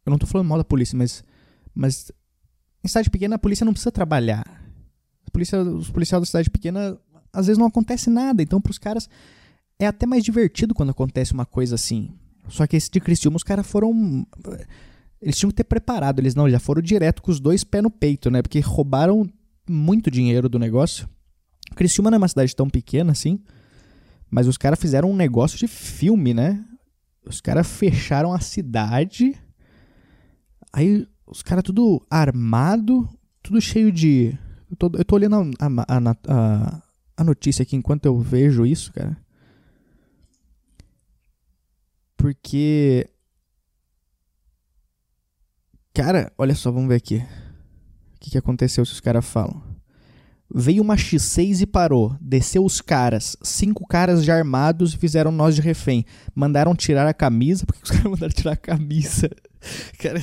Eu 0.04 0.10
não 0.10 0.18
tô 0.18 0.26
falando 0.26 0.48
mal 0.48 0.58
da 0.58 0.64
polícia, 0.64 0.96
mas. 0.96 1.24
Mas. 1.74 2.10
Em 2.82 2.88
cidade 2.88 3.10
pequena 3.10 3.36
a 3.36 3.38
polícia 3.38 3.64
não 3.64 3.72
precisa 3.72 3.90
trabalhar. 3.90 4.44
A 5.26 5.30
polícia, 5.30 5.60
os 5.60 5.90
policiais 5.90 6.22
da 6.22 6.26
cidade 6.26 6.50
pequena, 6.50 6.96
às 7.32 7.46
vezes 7.46 7.58
não 7.58 7.66
acontece 7.66 8.08
nada. 8.08 8.42
Então 8.42 8.60
pros 8.60 8.78
caras. 8.78 9.08
É 9.78 9.86
até 9.86 10.06
mais 10.06 10.24
divertido 10.24 10.74
quando 10.74 10.90
acontece 10.90 11.34
uma 11.34 11.44
coisa 11.44 11.74
assim. 11.74 12.10
Só 12.48 12.66
que 12.66 12.76
esse 12.76 12.90
de 12.90 12.98
Criciúma, 12.98 13.36
os 13.36 13.42
caras 13.42 13.66
foram 13.66 14.26
eles 15.20 15.36
tinham 15.36 15.50
que 15.50 15.56
ter 15.56 15.64
preparado, 15.64 16.18
eles 16.18 16.34
não, 16.34 16.48
já 16.48 16.58
foram 16.58 16.82
direto 16.82 17.22
com 17.22 17.30
os 17.30 17.40
dois 17.40 17.64
pés 17.64 17.82
no 17.82 17.90
peito, 17.90 18.30
né? 18.30 18.42
Porque 18.42 18.60
roubaram 18.60 19.28
muito 19.68 20.10
dinheiro 20.10 20.48
do 20.48 20.58
negócio. 20.58 21.08
Criciúma 21.74 22.10
não 22.10 22.16
é 22.16 22.18
uma 22.18 22.28
cidade 22.28 22.54
tão 22.54 22.68
pequena 22.68 23.12
assim, 23.12 23.40
mas 24.30 24.46
os 24.46 24.56
caras 24.56 24.78
fizeram 24.78 25.10
um 25.10 25.16
negócio 25.16 25.58
de 25.58 25.66
filme, 25.66 26.32
né? 26.32 26.64
Os 27.26 27.40
caras 27.40 27.66
fecharam 27.66 28.32
a 28.32 28.40
cidade. 28.40 29.34
Aí 30.72 31.06
os 31.26 31.42
caras 31.42 31.64
tudo 31.64 32.04
armado, 32.10 33.08
tudo 33.42 33.60
cheio 33.60 33.90
de. 33.90 34.38
Eu 34.70 34.76
tô, 34.76 34.90
eu 34.94 35.04
tô 35.04 35.14
olhando 35.16 35.50
a, 35.58 35.66
a, 35.66 36.16
a, 36.28 36.82
a 37.16 37.24
notícia 37.24 37.62
aqui 37.62 37.76
enquanto 37.76 38.06
eu 38.06 38.18
vejo 38.18 38.64
isso, 38.64 38.92
cara. 38.92 39.16
Porque 42.16 43.08
Cara, 45.96 46.30
olha 46.36 46.54
só, 46.54 46.70
vamos 46.70 46.90
ver 46.90 46.96
aqui. 46.96 47.16
O 47.16 48.20
que, 48.20 48.32
que 48.32 48.36
aconteceu 48.36 48.84
se 48.84 48.92
os 48.92 49.00
caras 49.00 49.24
falam? 49.24 49.62
Veio 50.52 50.82
uma 50.82 50.96
X6 50.96 51.62
e 51.62 51.66
parou. 51.66 52.16
Desceu 52.20 52.64
os 52.64 52.80
caras. 52.80 53.36
Cinco 53.42 53.86
caras 53.86 54.24
já 54.24 54.36
armados 54.36 54.94
fizeram 54.94 55.32
nós 55.32 55.54
de 55.54 55.60
refém. 55.60 56.04
Mandaram 56.34 56.74
tirar 56.74 57.06
a 57.06 57.14
camisa. 57.14 57.66
Por 57.66 57.74
que 57.74 57.82
os 57.82 57.90
caras 57.90 58.10
mandaram 58.10 58.32
tirar 58.32 58.52
a 58.52 58.56
camisa? 58.56 59.28
Cara, 59.98 60.22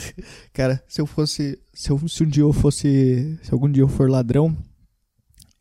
cara 0.53 0.83
se 0.87 1.01
eu 1.01 1.05
fosse. 1.05 1.59
Se, 1.73 1.89
eu, 1.89 2.07
se 2.07 2.23
um 2.23 2.27
dia 2.27 2.43
eu 2.43 2.53
fosse. 2.53 3.37
Se 3.43 3.53
algum 3.53 3.69
dia 3.69 3.83
eu 3.83 3.89
for 3.89 4.09
ladrão, 4.09 4.55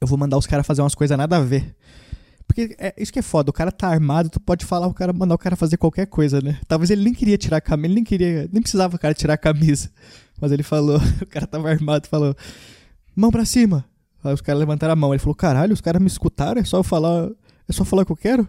eu 0.01 0.07
vou 0.07 0.17
mandar 0.17 0.39
os 0.39 0.47
caras 0.47 0.65
fazer 0.65 0.83
umas 0.83 0.95
coisas 0.95 1.19
nada 1.19 1.37
a 1.37 1.41
ver. 1.41 1.75
Porque 2.47 2.77
é, 2.79 2.95
isso 2.99 3.13
que 3.13 3.19
é 3.19 3.23
foda, 3.23 3.51
o 3.51 3.53
cara 3.53 3.73
tá 3.73 3.89
armado, 3.89 4.29
tu 4.29 4.39
pode 4.39 4.67
falar, 4.67 4.87
o 4.87 4.93
cara 4.93 5.13
mandar 5.13 5.35
o 5.35 5.39
cara 5.39 5.57
fazer 5.57 5.79
qualquer 5.79 6.07
coisa, 6.07 6.41
né? 6.41 6.61
Talvez 6.69 6.91
ele 6.91 7.03
nem 7.03 7.15
queria 7.15 7.39
tirar 7.39 7.57
a 7.57 7.61
camisa, 7.61 7.87
ele 7.87 7.95
nem 7.95 8.05
queria, 8.05 8.49
nem 8.53 8.61
precisava 8.61 8.95
o 8.95 8.99
cara 8.99 9.15
tirar 9.15 9.35
a 9.35 9.39
camisa. 9.39 9.91
Mas 10.41 10.53
ele 10.53 10.63
falou, 10.63 11.01
o 11.23 11.27
cara 11.27 11.47
tava 11.47 11.71
armado, 11.71 12.07
falou: 12.09 12.37
"Mão 13.17 13.31
para 13.31 13.45
cima". 13.45 13.85
Aí 14.23 14.33
os 14.33 14.41
caras 14.41 14.61
levantaram 14.61 14.93
a 14.93 14.97
mão, 14.97 15.13
ele 15.13 15.19
falou: 15.19 15.35
"Caralho, 15.35 15.73
os 15.73 15.81
caras 15.81 16.01
me 16.01 16.07
escutaram, 16.07 16.61
é 16.61 16.65
só 16.65 16.79
eu 16.79 16.85
falar, 16.85 17.29
é 17.69 17.73
só 17.73 17.85
falar 17.85 18.03
o 18.03 18.07
que 18.07 18.13
eu 18.13 18.17
quero?" 18.17 18.49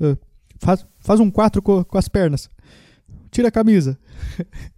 Uh, 0.00 0.16
faz, 0.58 0.86
faz 0.98 1.20
um 1.20 1.30
quatro 1.30 1.60
com, 1.60 1.84
com 1.84 1.98
as 1.98 2.08
pernas. 2.08 2.48
Tira 3.30 3.48
a 3.48 3.52
camisa. 3.52 3.98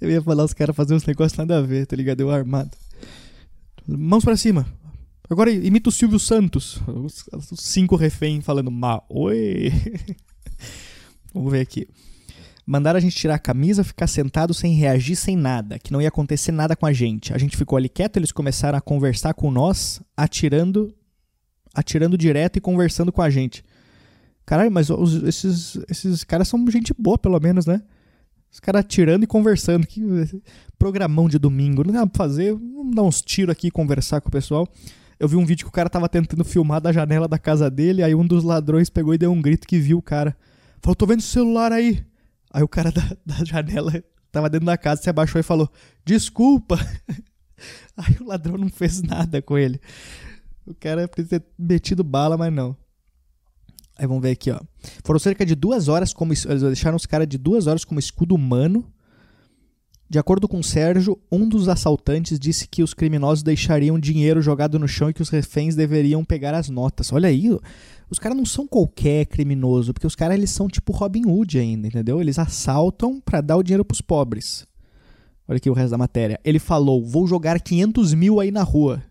eu 0.00 0.10
ia 0.10 0.22
falar 0.22 0.44
os 0.44 0.54
caras 0.54 0.76
fazer 0.76 0.94
uns 0.94 1.04
negócios 1.04 1.36
nada 1.36 1.58
a 1.58 1.62
ver, 1.62 1.86
tá 1.86 1.96
ligado? 1.96 2.20
Eu 2.20 2.30
armado. 2.30 2.70
Mãos 3.86 4.24
para 4.24 4.36
cima. 4.36 4.66
Agora 5.28 5.50
imita 5.50 5.88
o 5.88 5.92
Silvio 5.92 6.18
Santos. 6.18 6.80
Os, 6.86 7.24
os 7.32 7.60
cinco 7.60 7.96
refém 7.96 8.40
falando 8.40 8.70
mal. 8.70 9.04
Oi. 9.08 9.72
Vamos 11.34 11.52
ver 11.52 11.60
aqui. 11.60 11.88
Mandaram 12.66 12.96
a 12.96 13.00
gente 13.00 13.14
tirar 13.14 13.36
a 13.36 13.38
camisa, 13.38 13.84
ficar 13.84 14.08
sentado 14.08 14.52
sem 14.52 14.74
reagir, 14.74 15.14
sem 15.14 15.36
nada, 15.36 15.78
que 15.78 15.92
não 15.92 16.02
ia 16.02 16.08
acontecer 16.08 16.50
nada 16.50 16.74
com 16.74 16.84
a 16.84 16.92
gente. 16.92 17.32
A 17.32 17.38
gente 17.38 17.56
ficou 17.56 17.76
ali 17.76 17.88
quieto, 17.88 18.16
eles 18.16 18.32
começaram 18.32 18.76
a 18.76 18.80
conversar 18.80 19.34
com 19.34 19.52
nós, 19.52 20.00
atirando, 20.16 20.92
atirando 21.72 22.18
direto 22.18 22.56
e 22.56 22.60
conversando 22.60 23.12
com 23.12 23.22
a 23.22 23.30
gente. 23.30 23.64
Caralho, 24.44 24.72
mas 24.72 24.90
os, 24.90 25.22
esses, 25.22 25.78
esses 25.88 26.24
caras 26.24 26.48
são 26.48 26.68
gente 26.68 26.92
boa, 26.98 27.16
pelo 27.16 27.38
menos, 27.38 27.66
né? 27.66 27.82
Os 28.50 28.58
caras 28.58 28.80
atirando 28.80 29.22
e 29.22 29.26
conversando. 29.26 29.86
Que 29.86 30.02
programão 30.78 31.28
de 31.28 31.38
domingo. 31.38 31.84
Não 31.84 31.92
dá 31.92 32.06
pra 32.06 32.26
fazer. 32.26 32.52
Vamos 32.52 32.94
dar 32.94 33.02
uns 33.02 33.20
tiros 33.20 33.52
aqui 33.52 33.68
e 33.68 33.70
conversar 33.70 34.20
com 34.20 34.28
o 34.28 34.32
pessoal. 34.32 34.68
Eu 35.18 35.28
vi 35.28 35.36
um 35.36 35.44
vídeo 35.44 35.64
que 35.64 35.68
o 35.68 35.72
cara 35.72 35.88
tava 35.88 36.08
tentando 36.08 36.44
filmar 36.44 36.80
da 36.80 36.92
janela 36.92 37.26
da 37.26 37.38
casa 37.38 37.70
dele, 37.70 38.02
aí 38.02 38.14
um 38.14 38.26
dos 38.26 38.44
ladrões 38.44 38.90
pegou 38.90 39.14
e 39.14 39.18
deu 39.18 39.32
um 39.32 39.40
grito 39.40 39.66
que 39.66 39.78
viu 39.78 39.98
o 39.98 40.02
cara. 40.02 40.36
Falou, 40.80 40.94
tô 40.94 41.06
vendo 41.06 41.20
o 41.20 41.22
celular 41.22 41.72
aí. 41.72 42.04
Aí 42.56 42.62
o 42.62 42.68
cara 42.68 42.90
da, 42.90 43.02
da 43.26 43.44
janela 43.44 44.02
tava 44.32 44.48
dentro 44.48 44.64
da 44.64 44.78
casa, 44.78 45.02
se 45.02 45.10
abaixou 45.10 45.38
e 45.38 45.44
falou, 45.44 45.70
desculpa. 46.06 46.78
Aí 47.94 48.16
o 48.18 48.24
ladrão 48.24 48.56
não 48.56 48.70
fez 48.70 49.02
nada 49.02 49.42
com 49.42 49.58
ele. 49.58 49.78
O 50.64 50.74
cara 50.74 51.06
podia 51.06 51.38
ter 51.38 51.46
metido 51.58 52.02
bala, 52.02 52.36
mas 52.38 52.50
não. 52.50 52.74
Aí 53.98 54.06
vamos 54.06 54.22
ver 54.22 54.30
aqui, 54.30 54.50
ó. 54.50 54.58
Foram 55.04 55.20
cerca 55.20 55.44
de 55.44 55.54
duas 55.54 55.88
horas 55.88 56.14
como. 56.14 56.32
Eles 56.32 56.62
deixaram 56.62 56.96
os 56.96 57.04
caras 57.04 57.28
de 57.28 57.36
duas 57.36 57.66
horas 57.66 57.84
como 57.84 58.00
escudo 58.00 58.34
humano 58.34 58.90
de 60.08 60.20
acordo 60.20 60.46
com 60.46 60.62
Sérgio, 60.62 61.18
um 61.30 61.48
dos 61.48 61.68
assaltantes 61.68 62.38
disse 62.38 62.68
que 62.68 62.82
os 62.82 62.94
criminosos 62.94 63.42
deixariam 63.42 63.98
dinheiro 63.98 64.40
jogado 64.40 64.78
no 64.78 64.86
chão 64.86 65.10
e 65.10 65.12
que 65.12 65.22
os 65.22 65.30
reféns 65.30 65.74
deveriam 65.74 66.24
pegar 66.24 66.54
as 66.54 66.68
notas. 66.68 67.12
Olha 67.12 67.28
aí, 67.28 67.50
os 68.08 68.18
caras 68.20 68.38
não 68.38 68.46
são 68.46 68.68
qualquer 68.68 69.26
criminoso, 69.26 69.92
porque 69.92 70.06
os 70.06 70.14
caras 70.14 70.36
eles 70.36 70.50
são 70.50 70.68
tipo 70.68 70.92
Robin 70.92 71.26
Hood 71.26 71.58
ainda, 71.58 71.88
entendeu? 71.88 72.20
Eles 72.20 72.38
assaltam 72.38 73.20
para 73.20 73.40
dar 73.40 73.56
o 73.56 73.64
dinheiro 73.64 73.84
pros 73.84 74.00
pobres. 74.00 74.64
Olha 75.48 75.56
aqui 75.56 75.68
o 75.68 75.74
resto 75.74 75.90
da 75.90 75.98
matéria. 75.98 76.40
Ele 76.44 76.60
falou: 76.60 77.04
vou 77.04 77.26
jogar 77.26 77.60
500 77.60 78.14
mil 78.14 78.38
aí 78.38 78.52
na 78.52 78.62
rua. 78.62 79.02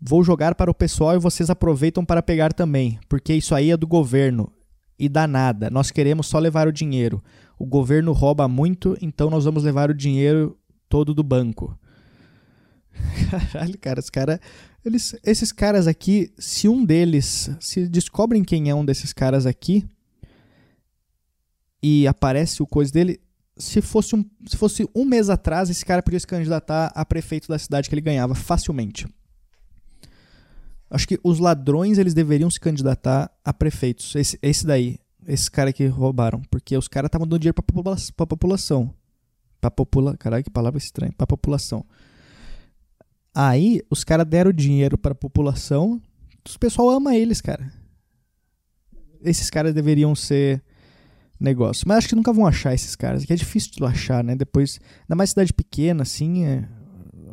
Vou 0.00 0.24
jogar 0.24 0.54
para 0.54 0.70
o 0.70 0.74
pessoal 0.74 1.14
e 1.14 1.20
vocês 1.20 1.50
aproveitam 1.50 2.04
para 2.04 2.22
pegar 2.22 2.52
também, 2.52 2.98
porque 3.08 3.34
isso 3.34 3.54
aí 3.54 3.70
é 3.70 3.76
do 3.76 3.86
governo 3.86 4.50
e 4.98 5.08
dá 5.08 5.26
nada. 5.26 5.70
Nós 5.70 5.90
queremos 5.90 6.26
só 6.26 6.38
levar 6.38 6.66
o 6.66 6.72
dinheiro 6.72 7.22
o 7.62 7.66
governo 7.66 8.10
rouba 8.10 8.48
muito, 8.48 8.98
então 9.00 9.30
nós 9.30 9.44
vamos 9.44 9.62
levar 9.62 9.88
o 9.88 9.94
dinheiro 9.94 10.58
todo 10.88 11.14
do 11.14 11.22
banco. 11.22 11.78
Caralho, 13.30 13.78
cara, 13.78 14.00
os 14.00 14.10
cara, 14.10 14.40
eles, 14.84 15.14
esses 15.22 15.52
caras 15.52 15.86
aqui, 15.86 16.32
se 16.36 16.66
um 16.68 16.84
deles, 16.84 17.52
se 17.60 17.86
descobrem 17.88 18.42
quem 18.42 18.68
é 18.68 18.74
um 18.74 18.84
desses 18.84 19.12
caras 19.12 19.46
aqui 19.46 19.86
e 21.80 22.04
aparece 22.08 22.64
o 22.64 22.66
coisa 22.66 22.92
dele, 22.92 23.20
se 23.56 23.80
fosse 23.80 24.16
um, 24.16 24.28
se 24.44 24.56
fosse 24.56 24.88
um 24.92 25.04
mês 25.04 25.30
atrás, 25.30 25.70
esse 25.70 25.84
cara 25.86 26.02
podia 26.02 26.18
se 26.18 26.26
candidatar 26.26 26.90
a 26.96 27.04
prefeito 27.04 27.46
da 27.46 27.60
cidade 27.60 27.88
que 27.88 27.94
ele 27.94 28.02
ganhava 28.02 28.34
facilmente. 28.34 29.06
Acho 30.90 31.06
que 31.06 31.20
os 31.22 31.38
ladrões 31.38 31.96
eles 31.96 32.12
deveriam 32.12 32.50
se 32.50 32.58
candidatar 32.58 33.30
a 33.44 33.54
prefeitos. 33.54 34.16
Esse, 34.16 34.36
esse 34.42 34.66
daí, 34.66 34.98
esses 35.26 35.48
caras 35.48 35.72
que 35.72 35.86
roubaram. 35.86 36.40
Porque 36.50 36.76
os 36.76 36.88
caras 36.88 37.08
estavam 37.08 37.26
dando 37.26 37.40
dinheiro 37.40 37.54
pra, 37.54 37.62
popula 37.62 37.96
pra 38.16 38.26
população. 38.26 38.94
Pra 39.60 39.70
popula 39.70 40.16
Caralho, 40.16 40.44
que 40.44 40.50
palavra 40.50 40.78
estranha. 40.78 41.12
Pra 41.16 41.26
população. 41.26 41.84
Aí, 43.34 43.80
os 43.88 44.04
caras 44.04 44.26
deram 44.26 44.52
dinheiro 44.52 44.98
pra 44.98 45.14
população. 45.14 46.00
O 46.54 46.58
pessoal 46.58 46.90
ama 46.90 47.16
eles, 47.16 47.40
cara. 47.40 47.72
Esses 49.22 49.48
caras 49.48 49.72
deveriam 49.72 50.14
ser 50.14 50.62
negócio. 51.38 51.86
Mas 51.86 51.98
acho 51.98 52.08
que 52.08 52.16
nunca 52.16 52.32
vão 52.32 52.46
achar 52.46 52.74
esses 52.74 52.94
caras. 52.96 53.24
Que 53.24 53.32
é 53.32 53.36
difícil 53.36 53.72
de 53.72 53.84
achar, 53.84 54.22
né? 54.22 54.34
Depois, 54.34 54.80
ainda 55.02 55.16
mais 55.16 55.30
cidade 55.30 55.52
pequena, 55.52 56.02
assim, 56.02 56.44
é... 56.44 56.68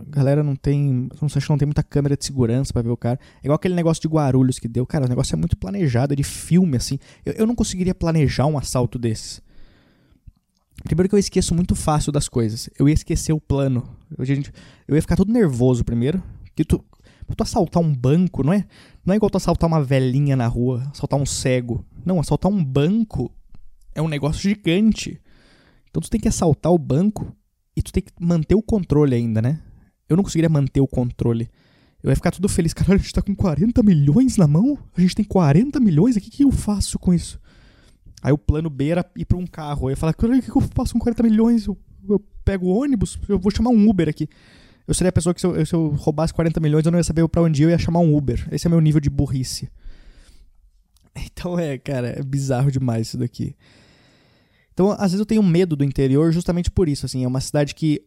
galera 0.10 0.44
não 0.44 0.56
tem. 0.56 1.10
Não 1.22 1.30
sei, 1.30 1.42
que 1.42 1.50
não 1.50 1.58
tem 1.58 1.66
muita 1.66 1.84
câmera 1.84 2.18
de 2.18 2.26
segurança 2.26 2.74
pra 2.74 2.82
ver 2.82 2.90
o 2.90 2.98
cara. 2.98 3.20
É 3.38 3.46
igual 3.46 3.56
aquele 3.56 3.76
negócio 3.76 4.02
de 4.02 4.08
Guarulhos 4.08 4.60
que 4.60 4.68
deu. 4.68 4.86
Cara, 4.86 5.06
o 5.06 5.10
negócio 5.10 5.36
é 5.36 5.38
muito 5.38 5.56
planejado, 5.58 6.14
é 6.14 6.16
de 6.16 6.24
filme, 6.24 6.78
assim. 6.78 7.00
Eu, 7.26 7.34
eu 7.34 7.48
não 7.48 7.56
conseguiria 7.56 7.94
planejar 7.94 8.46
um 8.46 8.58
assalto 8.58 8.98
desses. 8.98 9.42
Primeiro 10.84 11.10
que 11.10 11.16
eu 11.16 11.20
esqueço 11.20 11.54
muito 11.54 11.76
fácil 11.76 12.12
das 12.12 12.28
coisas. 12.28 12.70
Eu 12.78 12.88
ia 12.88 12.94
esquecer 12.94 13.34
o 13.34 13.40
plano. 13.40 13.88
Eu, 14.18 14.26
gente, 14.26 14.52
eu 14.88 14.96
ia 14.96 15.02
ficar 15.02 15.16
todo 15.16 15.32
nervoso 15.32 15.84
primeiro. 15.84 16.24
Que 16.56 16.64
tu, 16.64 16.84
tu 17.36 17.44
assaltar 17.44 17.82
um 17.82 17.94
banco, 17.94 18.44
não 18.44 18.54
é? 18.54 18.66
Não 19.06 19.14
é 19.14 19.18
igual 19.18 19.30
tu 19.30 19.38
assaltar 19.38 19.68
uma 19.68 19.84
velhinha 19.84 20.36
na 20.36 20.48
rua, 20.48 20.88
assaltar 20.92 21.20
um 21.20 21.26
cego. 21.26 21.86
Não, 22.06 22.20
assaltar 22.20 22.52
um 22.52 22.64
banco 22.64 23.32
é 23.94 24.02
um 24.02 24.08
negócio 24.08 24.42
gigante. 24.42 25.22
Então 25.90 26.02
tu 26.02 26.10
tem 26.10 26.20
que 26.20 26.28
assaltar 26.28 26.72
o 26.72 26.78
banco 26.78 27.36
e 27.76 27.82
tu 27.82 27.92
tem 27.92 28.04
que 28.04 28.12
manter 28.20 28.56
o 28.56 28.62
controle 28.62 29.16
ainda, 29.16 29.42
né? 29.42 29.62
Eu 30.10 30.18
não 30.18 30.24
conseguiria 30.24 30.50
manter 30.50 30.82
o 30.82 30.88
controle. 30.88 31.50
Eu 32.02 32.10
ia 32.10 32.16
ficar 32.16 32.32
tudo 32.32 32.50
feliz. 32.50 32.74
Caralho, 32.74 33.00
a 33.00 33.04
gente 33.04 33.14
tá 33.14 33.22
com 33.22 33.36
40 33.36 33.84
milhões 33.84 34.38
na 34.38 34.48
mão? 34.48 34.78
A 34.98 35.02
gente 35.02 35.16
tem 35.16 35.26
40 35.26 35.80
milhões? 35.80 36.16
O 36.16 36.22
que, 36.22 36.30
que 36.30 36.44
eu 36.44 36.52
faço 36.52 36.98
com 36.98 37.14
isso? 37.14 37.40
Aí 38.22 38.34
o 38.34 38.38
plano 38.38 38.70
B 38.70 38.90
era 38.90 39.06
ir 39.16 39.26
pra 39.26 39.38
um 39.38 39.46
carro. 39.46 39.88
Aí 39.88 39.94
eu 39.94 39.98
falava, 39.98 40.18
o 40.18 40.42
que, 40.42 40.52
que 40.52 40.58
eu 40.58 40.62
faço 40.62 40.94
com 40.94 41.00
40 41.00 41.24
milhões? 41.24 41.66
Eu, 41.66 41.78
eu 42.10 42.20
pego 42.44 42.68
o 42.68 42.82
ônibus? 42.82 43.20
Eu 43.28 43.38
vou 43.38 43.52
chamar 43.52 43.70
um 43.70 43.90
Uber 43.90 44.10
aqui. 44.10 44.28
Eu 44.88 44.94
seria 44.94 45.10
a 45.10 45.14
pessoa 45.14 45.34
que 45.34 45.42
se 45.42 45.46
eu, 45.46 45.66
se 45.66 45.74
eu 45.74 45.90
roubasse 45.90 46.34
40 46.34 46.60
milhões 46.60 46.84
eu 46.84 46.92
não 46.92 46.98
ia 46.98 47.04
saber 47.04 47.28
pra 47.28 47.44
onde 47.44 47.62
ir, 47.62 47.66
eu 47.66 47.70
ia 47.70 47.78
chamar 47.78 48.00
um 48.00 48.16
Uber. 48.16 48.48
Esse 48.52 48.66
é 48.66 48.70
meu 48.70 48.80
nível 48.80 49.00
de 49.00 49.10
burrice. 49.10 49.70
Então 51.32 51.60
é, 51.60 51.78
cara, 51.78 52.08
é 52.18 52.24
bizarro 52.24 52.72
demais 52.72 53.08
isso 53.08 53.18
daqui. 53.18 53.56
Então, 54.74 54.92
às 54.92 55.12
vezes 55.12 55.20
eu 55.20 55.26
tenho 55.26 55.44
medo 55.44 55.76
do 55.76 55.84
interior 55.84 56.32
justamente 56.32 56.72
por 56.72 56.88
isso, 56.88 57.06
assim, 57.06 57.26
é 57.26 57.28
uma 57.28 57.42
cidade 57.42 57.76
que 57.76 58.02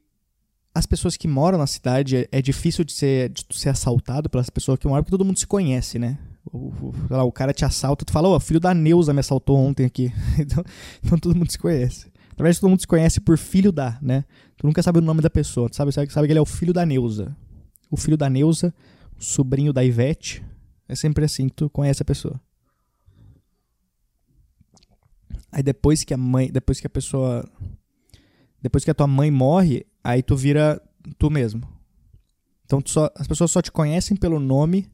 as 0.75 0.87
pessoas 0.87 1.17
que 1.17 1.29
moram 1.29 1.59
na 1.59 1.67
cidade 1.67 2.17
é, 2.17 2.29
é 2.33 2.43
difícil 2.43 2.85
de 2.85 2.93
ser, 2.93 3.29
de 3.29 3.45
ser 3.51 3.69
assaltado 3.69 4.31
pelas 4.31 4.49
pessoas 4.49 4.79
que 4.79 4.87
moram, 4.87 5.03
porque 5.03 5.11
todo 5.11 5.25
mundo 5.25 5.39
se 5.39 5.47
conhece, 5.47 5.99
né? 5.99 6.19
O, 6.51 6.93
lá, 7.11 7.23
o 7.23 7.31
cara 7.31 7.53
te 7.53 7.65
assalta, 7.65 8.05
tu 8.05 8.13
fala, 8.13 8.29
ó, 8.29 8.37
oh, 8.37 8.41
filho 8.41 8.59
da 8.59 8.73
Neuza 8.75 9.13
me 9.13 9.21
assaltou 9.21 9.57
ontem 9.59 9.85
aqui. 9.85 10.13
então, 10.39 10.65
então, 11.05 11.19
todo 11.19 11.37
mundo 11.37 11.51
se 11.51 11.59
conhece. 11.59 12.07
Na 12.37 12.45
verdade, 12.45 12.61
todo 12.61 12.71
mundo 12.71 12.81
se 12.81 12.87
conhece 12.87 13.21
por 13.21 13.37
filho 13.37 13.71
da, 13.71 13.99
né? 14.01 14.25
Tu 14.57 14.67
nunca 14.67 14.83
sabe 14.83 14.99
o 14.99 15.03
nome 15.03 15.21
da 15.21 15.31
pessoa, 15.31 15.69
tu 15.69 15.77
sabe, 15.77 15.93
sabe, 15.93 16.11
sabe 16.11 16.27
que 16.27 16.33
ele 16.33 16.39
é 16.39 16.43
o 16.43 16.47
filho 16.47 16.73
da 16.73 16.87
Neuza. 16.87 17.37
O 17.91 17.97
filho 17.97 18.17
da 18.17 18.31
Neuza, 18.31 18.75
o 19.19 19.23
sobrinho 19.23 19.73
da 19.73 19.85
Ivete. 19.85 20.43
É 20.89 20.95
sempre 20.95 21.25
assim 21.25 21.49
que 21.49 21.55
tu 21.55 21.71
conhece 21.71 22.03
a 22.03 22.05
pessoa. 22.05 22.41
Aí 25.51 25.63
depois 25.63 26.03
que 26.03 26.15
a 26.15 26.17
mãe, 26.17 26.51
depois 26.51 26.81
que 26.81 26.87
a 26.87 26.91
pessoa 26.91 27.47
depois 28.63 28.85
que 28.85 28.91
a 28.91 28.95
tua 28.95 29.09
mãe 29.09 29.31
morre, 29.31 29.85
aí 30.03 30.23
tu 30.23 30.37
vira 30.37 30.81
tu 31.19 31.31
mesmo. 31.31 31.63
Então 32.65 32.81
só, 32.85 33.11
as 33.17 33.27
pessoas 33.27 33.51
só 33.51 33.61
te 33.61 33.71
conhecem 33.71 34.17
pelo 34.17 34.39
nome 34.41 34.91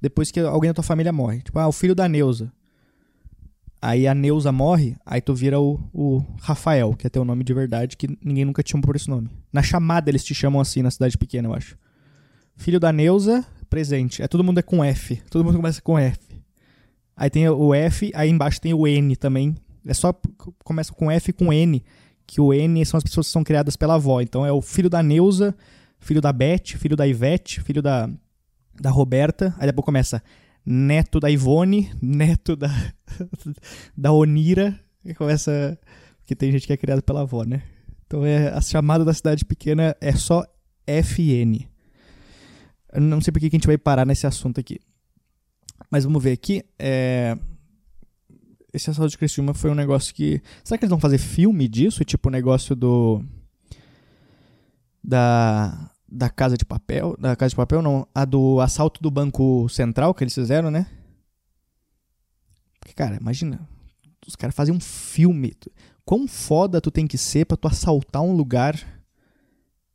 depois 0.00 0.30
que 0.30 0.40
alguém 0.40 0.70
da 0.70 0.74
tua 0.74 0.84
família 0.84 1.12
morre. 1.12 1.40
Tipo, 1.42 1.58
ah, 1.58 1.68
o 1.68 1.72
filho 1.72 1.94
da 1.94 2.08
Neuza. 2.08 2.52
Aí 3.82 4.06
a 4.06 4.14
Neuza 4.14 4.52
morre, 4.52 4.96
aí 5.06 5.22
tu 5.22 5.34
vira 5.34 5.58
o, 5.58 5.80
o 5.92 6.22
Rafael, 6.42 6.94
que 6.94 7.06
é 7.06 7.10
teu 7.10 7.24
nome 7.24 7.42
de 7.42 7.54
verdade, 7.54 7.96
que 7.96 8.08
ninguém 8.22 8.44
nunca 8.44 8.62
te 8.62 8.72
chamou 8.72 8.84
por 8.84 8.96
esse 8.96 9.08
nome. 9.08 9.30
Na 9.50 9.62
chamada 9.62 10.10
eles 10.10 10.22
te 10.22 10.34
chamam 10.34 10.60
assim 10.60 10.82
na 10.82 10.90
cidade 10.90 11.16
pequena, 11.16 11.48
eu 11.48 11.54
acho. 11.54 11.78
Filho 12.56 12.78
da 12.78 12.92
Neuza, 12.92 13.44
presente. 13.70 14.20
É 14.20 14.28
todo 14.28 14.44
mundo 14.44 14.58
é 14.58 14.62
com 14.62 14.84
F. 14.84 15.16
Todo 15.30 15.44
mundo 15.44 15.56
começa 15.56 15.80
com 15.80 15.98
F. 15.98 16.18
Aí 17.16 17.28
tem 17.28 17.48
o 17.48 17.74
F, 17.74 18.10
aí 18.14 18.30
embaixo 18.30 18.60
tem 18.60 18.72
o 18.72 18.86
N 18.86 19.14
também, 19.14 19.54
é 19.86 19.92
só 19.92 20.10
começa 20.64 20.90
com 20.90 21.10
F 21.10 21.28
e 21.28 21.32
com 21.34 21.52
N, 21.52 21.84
que 22.30 22.40
o 22.40 22.54
N 22.54 22.86
são 22.86 22.96
as 22.96 23.02
pessoas 23.02 23.26
que 23.26 23.32
são 23.32 23.42
criadas 23.42 23.74
pela 23.74 23.94
avó. 23.94 24.20
Então 24.20 24.46
é 24.46 24.52
o 24.52 24.62
filho 24.62 24.88
da 24.88 25.02
Neuza, 25.02 25.52
filho 25.98 26.20
da 26.20 26.32
Beth, 26.32 26.76
filho 26.78 26.96
da 26.96 27.04
Ivete, 27.04 27.60
filho 27.60 27.82
da, 27.82 28.08
da 28.80 28.88
Roberta. 28.88 29.52
Aí 29.58 29.66
depois 29.66 29.84
começa 29.84 30.22
neto 30.64 31.18
da 31.18 31.28
Ivone, 31.28 31.90
neto 32.00 32.54
da, 32.54 32.70
da 33.98 34.12
Onira. 34.12 34.78
E 35.04 35.12
começa. 35.12 35.76
Porque 36.18 36.36
tem 36.36 36.52
gente 36.52 36.68
que 36.68 36.72
é 36.72 36.76
criada 36.76 37.02
pela 37.02 37.22
avó, 37.22 37.42
né? 37.42 37.64
Então 38.06 38.24
é, 38.24 38.46
a 38.50 38.60
chamada 38.60 39.04
da 39.04 39.12
cidade 39.12 39.44
pequena 39.44 39.96
é 40.00 40.12
só 40.12 40.46
FN. 40.86 41.66
Eu 42.92 43.00
não 43.00 43.20
sei 43.20 43.32
por 43.32 43.40
que 43.40 43.46
a 43.46 43.50
gente 43.50 43.66
vai 43.66 43.76
parar 43.76 44.06
nesse 44.06 44.24
assunto 44.24 44.60
aqui. 44.60 44.78
Mas 45.90 46.04
vamos 46.04 46.22
ver 46.22 46.30
aqui. 46.30 46.62
É, 46.78 47.36
esse 48.72 48.90
assalto 48.90 49.10
de 49.10 49.18
Criciúma 49.18 49.54
foi 49.54 49.70
um 49.70 49.74
negócio 49.74 50.14
que. 50.14 50.42
Será 50.62 50.78
que 50.78 50.84
eles 50.84 50.90
vão 50.90 51.00
fazer 51.00 51.18
filme 51.18 51.68
disso? 51.68 52.04
Tipo 52.04 52.28
o 52.28 52.32
negócio 52.32 52.74
do. 52.74 53.24
Da. 55.02 55.90
Da 56.12 56.28
Casa 56.28 56.56
de 56.56 56.64
Papel. 56.64 57.16
Da 57.18 57.36
Casa 57.36 57.50
de 57.50 57.56
Papel, 57.56 57.82
não. 57.82 58.06
A 58.14 58.24
do 58.24 58.60
assalto 58.60 59.00
do 59.00 59.10
Banco 59.10 59.68
Central 59.68 60.12
que 60.12 60.24
eles 60.24 60.34
fizeram, 60.34 60.70
né? 60.70 60.86
Porque, 62.78 62.94
cara, 62.94 63.16
imagina. 63.20 63.68
Os 64.26 64.36
caras 64.36 64.54
fazem 64.54 64.74
um 64.74 64.80
filme. 64.80 65.56
Quão 66.04 66.26
foda 66.26 66.80
tu 66.80 66.90
tem 66.90 67.06
que 67.06 67.16
ser 67.18 67.44
pra 67.46 67.56
tu 67.56 67.68
assaltar 67.68 68.22
um 68.22 68.32
lugar 68.32 68.74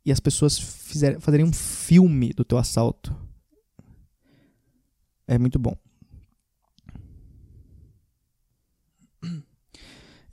e 0.06 0.12
as 0.12 0.20
pessoas 0.20 0.58
fizerem, 0.58 1.20
fazerem 1.20 1.46
um 1.46 1.54
filme 1.54 2.32
do 2.32 2.46
teu 2.46 2.58
assalto. 2.58 3.16
É 5.28 5.38
muito 5.38 5.58
bom. 5.58 5.76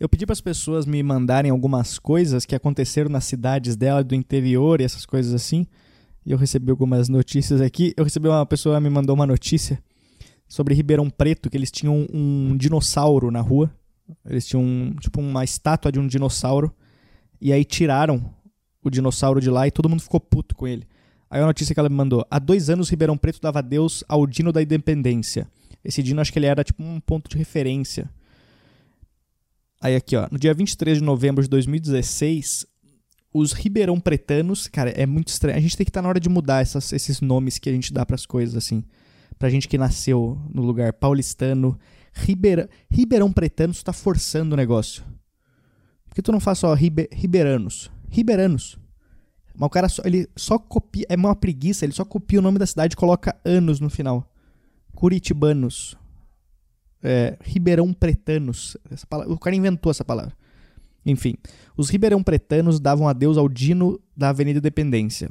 Eu 0.03 0.09
pedi 0.09 0.27
para 0.27 0.33
as 0.33 0.41
pessoas 0.41 0.85
me 0.85 1.01
mandarem 1.01 1.49
algumas 1.53 1.97
coisas 1.97 2.45
que 2.45 2.57
aconteceram 2.57 3.09
nas 3.09 3.25
cidades 3.25 3.77
dela, 3.77 4.03
do 4.03 4.17
interior 4.17 4.81
e 4.81 4.85
essas 4.85 5.07
coisas 5.07 5.33
assim. 5.33 5.65
E 6.27 6.33
eu 6.33 6.37
recebi 6.37 6.73
algumas 6.73 7.09
notícias 7.09 7.61
aqui. 7.61 7.95
Eu 7.97 8.03
recebi 8.03 8.27
uma 8.27 8.45
pessoa 8.45 8.81
me 8.81 8.91
mandou 8.91 9.15
uma 9.15 9.29
notícia 9.29 9.81
sobre 10.49 10.75
Ribeirão 10.75 11.09
Preto, 11.09 11.49
que 11.49 11.57
eles 11.57 11.71
tinham 11.71 12.05
um 12.13 12.57
dinossauro 12.57 13.31
na 13.31 13.41
rua. 13.41 13.73
Eles 14.27 14.45
tinham 14.45 14.93
tipo 14.99 15.21
uma 15.21 15.45
estátua 15.45 15.93
de 15.93 16.01
um 16.01 16.09
dinossauro. 16.09 16.75
E 17.41 17.53
aí 17.53 17.65
tiraram 17.65 18.29
o 18.83 18.91
dinossauro 18.91 19.41
de 19.41 19.51
lá 19.51 19.69
e 19.69 19.71
todo 19.71 19.89
mundo 19.89 20.03
ficou 20.03 20.19
puto 20.19 20.57
com 20.57 20.67
ele. 20.67 20.85
Aí 21.31 21.41
a 21.41 21.47
notícia 21.47 21.73
que 21.73 21.79
ela 21.79 21.89
me 21.89 21.95
mandou: 21.95 22.27
há 22.29 22.41
dois 22.41 22.69
anos 22.69 22.91
Ribeirão 22.91 23.17
Preto 23.17 23.41
dava 23.41 23.61
adeus 23.61 24.03
ao 24.09 24.27
Dino 24.27 24.51
da 24.51 24.61
Independência. 24.61 25.47
Esse 25.85 26.03
Dino 26.03 26.21
acho 26.21 26.33
que 26.33 26.41
ele 26.41 26.47
era 26.47 26.65
tipo 26.65 26.83
um 26.83 26.99
ponto 26.99 27.31
de 27.31 27.39
referência 27.39 28.11
Aí 29.83 29.97
aqui, 29.97 30.15
ó, 30.15 30.29
no 30.31 30.39
dia 30.39 30.55
23 30.55 30.99
de 30.99 31.05
novembro 31.05 31.43
de 31.43 31.51
2016, 31.51 32.65
os 33.35 33.53
Ribeirão 33.53 33.99
Pretanos, 33.99 34.69
cara, 34.69 34.91
é 34.91 35.05
muito 35.05 35.27
estranho. 35.27 35.59
A 35.59 35.61
gente 35.61 35.77
tem 35.77 35.85
que 35.85 35.91
estar 35.91 35.99
tá 35.99 36.03
na 36.05 36.09
hora 36.09 36.21
de 36.21 36.29
mudar 36.29 36.63
essas, 36.63 36.93
esses 36.93 37.21
nomes 37.21 37.59
que 37.59 37.69
a 37.69 37.73
gente 37.73 37.93
dá 37.93 38.07
para 38.07 38.15
as 38.15 38.25
coisas 38.25 38.55
assim. 38.55 38.85
Pra 39.41 39.51
gente 39.51 39.67
que 39.67 39.77
nasceu 39.77 40.41
no 40.55 40.63
lugar 40.63 40.93
paulistano, 40.93 41.77
Ribeira, 42.13 42.71
Ribeirão 42.89 43.33
Pretanos 43.33 43.83
tá 43.83 43.93
forçando 43.93 44.55
o 44.55 44.57
negócio. 44.57 45.03
Por 46.09 46.15
que 46.15 46.23
tu 46.23 46.31
não 46.31 46.39
faz 46.39 46.59
só 46.59 46.73
ribe, 46.75 47.09
Ribeiranos? 47.11 47.91
Ribeiranos. 48.09 48.79
Mas 49.53 49.67
o 49.67 49.71
cara 49.71 49.89
só, 49.89 50.03
ele 50.05 50.29
só 50.37 50.61
copia, 50.61 51.07
é 51.09 51.17
uma 51.17 51.35
preguiça, 51.35 51.85
ele 51.85 51.93
só 51.93 52.05
copia 52.05 52.39
o 52.39 52.43
nome 52.43 52.61
da 52.61 52.67
cidade 52.67 52.95
e 52.95 52.97
coloca 52.97 53.37
anos 53.45 53.81
no 53.81 53.91
final. 53.91 54.33
Curitibanos 54.95 55.97
é, 57.03 57.37
Ribeirão 57.43 57.93
Pretanos. 57.93 58.77
Palavra, 59.09 59.33
o 59.33 59.39
cara 59.39 59.57
inventou 59.57 59.91
essa 59.91 60.05
palavra. 60.05 60.33
Enfim, 61.05 61.35
os 61.77 61.91
Ribeirão 61.91 62.23
Pretanos 62.23 62.79
davam 62.79 63.09
adeus 63.09 63.37
ao 63.37 63.49
Dino 63.49 64.01
da 64.17 64.29
Avenida 64.29 64.59
Independência. 64.59 65.29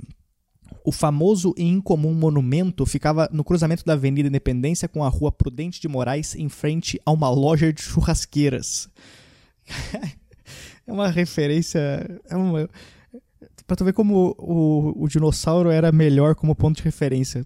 O 0.84 0.92
famoso 0.92 1.54
e 1.58 1.64
incomum 1.64 2.14
monumento 2.14 2.86
ficava 2.86 3.30
no 3.32 3.44
cruzamento 3.44 3.86
da 3.86 3.94
Avenida 3.94 4.28
Independência 4.28 4.88
com 4.88 5.04
a 5.04 5.10
Rua 5.10 5.32
Prudente 5.32 5.80
de 5.80 5.88
Moraes, 5.88 6.36
em 6.36 6.50
frente 6.50 7.00
a 7.06 7.12
uma 7.12 7.30
loja 7.30 7.72
de 7.72 7.82
churrasqueiras. 7.82 8.90
é 10.88 10.92
uma 10.92 11.08
referência. 11.08 11.80
É 12.28 12.36
uma, 12.36 12.70
pra 13.68 13.76
tu 13.76 13.86
ver 13.86 13.94
como 13.94 14.36
o, 14.38 14.94
o, 14.98 15.04
o 15.04 15.08
dinossauro 15.08 15.70
era 15.70 15.92
melhor 15.92 16.36
como 16.36 16.56
ponto 16.56 16.78
de 16.78 16.84
referência. 16.84 17.46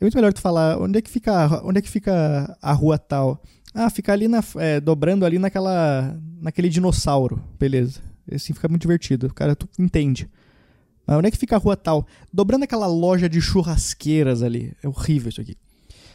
É 0.00 0.04
muito 0.04 0.14
melhor 0.14 0.32
tu 0.32 0.40
falar 0.40 0.80
onde 0.80 0.98
é 0.98 1.02
que 1.02 1.10
fica, 1.10 1.60
onde 1.64 1.80
é 1.80 1.82
que 1.82 1.90
fica 1.90 2.56
a 2.62 2.72
rua 2.72 2.96
tal. 2.96 3.42
Ah, 3.74 3.90
fica 3.90 4.12
ali 4.12 4.28
na, 4.28 4.42
é, 4.56 4.80
dobrando 4.80 5.24
ali 5.24 5.38
naquela, 5.38 6.18
naquele 6.40 6.68
dinossauro. 6.68 7.42
Beleza. 7.58 8.00
Assim 8.32 8.52
fica 8.52 8.68
muito 8.68 8.82
divertido. 8.82 9.26
O 9.26 9.34
cara 9.34 9.54
tu 9.56 9.68
entende. 9.78 10.28
Mas 11.06 11.16
onde 11.16 11.28
é 11.28 11.30
que 11.30 11.38
fica 11.38 11.56
a 11.56 11.58
rua 11.58 11.76
tal? 11.76 12.06
Dobrando 12.32 12.64
aquela 12.64 12.86
loja 12.86 13.28
de 13.28 13.40
churrasqueiras 13.40 14.42
ali. 14.42 14.74
É 14.82 14.88
horrível 14.88 15.30
isso 15.30 15.40
aqui. 15.40 15.56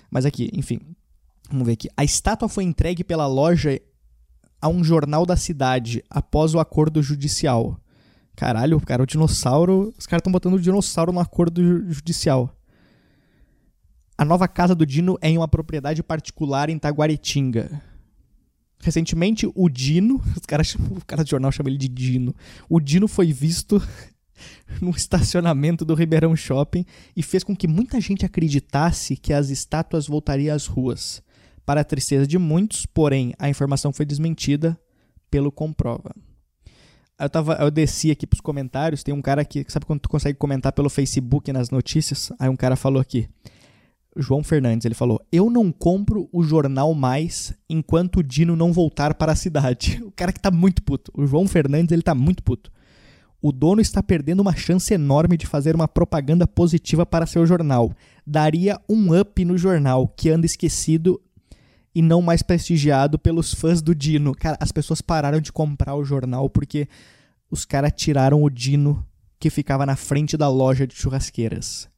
Mas 0.09 0.25
aqui, 0.25 0.49
enfim. 0.53 0.79
Vamos 1.49 1.65
ver 1.65 1.73
aqui. 1.73 1.89
A 1.97 2.03
estátua 2.03 2.47
foi 2.47 2.63
entregue 2.63 3.03
pela 3.03 3.25
loja 3.25 3.79
a 4.61 4.69
um 4.69 4.83
jornal 4.83 5.25
da 5.25 5.35
cidade 5.35 6.03
após 6.09 6.53
o 6.53 6.59
acordo 6.59 7.01
judicial. 7.01 7.79
Caralho, 8.35 8.79
cara, 8.79 9.03
o 9.03 9.07
dinossauro. 9.07 9.93
Os 9.97 10.05
caras 10.05 10.21
estão 10.21 10.31
botando 10.31 10.53
o 10.53 10.59
dinossauro 10.59 11.11
no 11.11 11.19
acordo 11.19 11.91
judicial. 11.91 12.55
A 14.17 14.23
nova 14.23 14.47
casa 14.47 14.75
do 14.75 14.85
Dino 14.85 15.17
é 15.21 15.29
em 15.29 15.37
uma 15.37 15.47
propriedade 15.47 16.03
particular 16.03 16.69
em 16.69 16.77
Taguaritinga. 16.77 17.81
Recentemente, 18.79 19.49
o 19.55 19.69
Dino, 19.69 20.21
os 20.35 20.45
caras, 20.45 20.75
o 20.75 21.03
cara 21.05 21.23
do 21.23 21.29
jornal 21.29 21.51
chama 21.51 21.69
ele 21.69 21.77
de 21.77 21.87
Dino. 21.87 22.35
O 22.69 22.79
Dino 22.79 23.07
foi 23.07 23.31
visto 23.31 23.81
no 24.81 24.91
estacionamento 24.91 25.83
do 25.83 25.95
Ribeirão 25.95 26.35
Shopping 26.35 26.85
e 27.15 27.23
fez 27.23 27.43
com 27.43 27.55
que 27.55 27.67
muita 27.67 27.99
gente 27.99 28.25
acreditasse 28.25 29.15
que 29.15 29.33
as 29.33 29.49
estátuas 29.49 30.07
voltariam 30.07 30.55
às 30.55 30.67
ruas. 30.67 31.23
Para 31.65 31.81
a 31.81 31.85
tristeza 31.85 32.27
de 32.27 32.37
muitos, 32.37 32.85
porém, 32.85 33.33
a 33.39 33.49
informação 33.49 33.93
foi 33.93 34.05
desmentida 34.05 34.77
pelo 35.31 35.51
Comprova. 35.51 36.13
Eu, 37.17 37.29
tava, 37.29 37.53
eu 37.55 37.71
desci 37.71 38.11
aqui 38.11 38.27
pros 38.27 38.41
comentários, 38.41 39.01
tem 39.01 39.13
um 39.13 39.21
cara 39.21 39.45
que, 39.45 39.65
sabe 39.69 39.85
quando 39.85 40.01
tu 40.01 40.09
consegue 40.09 40.37
comentar 40.37 40.73
pelo 40.73 40.89
Facebook 40.89 41.53
nas 41.53 41.69
notícias? 41.69 42.33
Aí 42.37 42.49
um 42.49 42.55
cara 42.55 42.75
falou 42.75 43.01
aqui, 43.01 43.29
João 44.15 44.43
Fernandes, 44.43 44.85
ele 44.85 44.95
falou: 44.95 45.19
Eu 45.31 45.49
não 45.49 45.71
compro 45.71 46.29
o 46.31 46.43
jornal 46.43 46.93
mais 46.93 47.53
enquanto 47.69 48.17
o 48.17 48.23
Dino 48.23 48.55
não 48.55 48.71
voltar 48.71 49.13
para 49.13 49.31
a 49.31 49.35
cidade. 49.35 50.01
O 50.05 50.11
cara 50.15 50.31
que 50.31 50.39
tá 50.39 50.51
muito 50.51 50.83
puto. 50.83 51.11
O 51.15 51.25
João 51.25 51.47
Fernandes, 51.47 51.91
ele 51.91 52.03
tá 52.03 52.13
muito 52.13 52.43
puto. 52.43 52.71
O 53.41 53.51
dono 53.51 53.81
está 53.81 54.01
perdendo 54.01 54.41
uma 54.41 54.55
chance 54.55 54.93
enorme 54.93 55.35
de 55.35 55.47
fazer 55.47 55.75
uma 55.75 55.87
propaganda 55.87 56.47
positiva 56.47 57.05
para 57.05 57.25
seu 57.25 57.45
jornal. 57.45 57.91
Daria 58.25 58.79
um 58.87 59.19
up 59.19 59.43
no 59.43 59.57
jornal, 59.57 60.07
que 60.07 60.29
anda 60.29 60.45
esquecido 60.45 61.19
e 61.95 62.01
não 62.01 62.21
mais 62.21 62.41
prestigiado 62.41 63.19
pelos 63.19 63.53
fãs 63.53 63.81
do 63.81 63.93
Dino. 63.93 64.33
Cara, 64.33 64.57
as 64.61 64.71
pessoas 64.71 65.01
pararam 65.01 65.41
de 65.41 65.51
comprar 65.51 65.95
o 65.95 66.05
jornal 66.05 66.49
porque 66.49 66.87
os 67.49 67.65
caras 67.65 67.91
tiraram 67.95 68.41
o 68.43 68.49
Dino 68.49 69.05
que 69.39 69.49
ficava 69.49 69.85
na 69.85 69.95
frente 69.95 70.37
da 70.37 70.47
loja 70.47 70.87
de 70.87 70.95
churrasqueiras. 70.95 71.89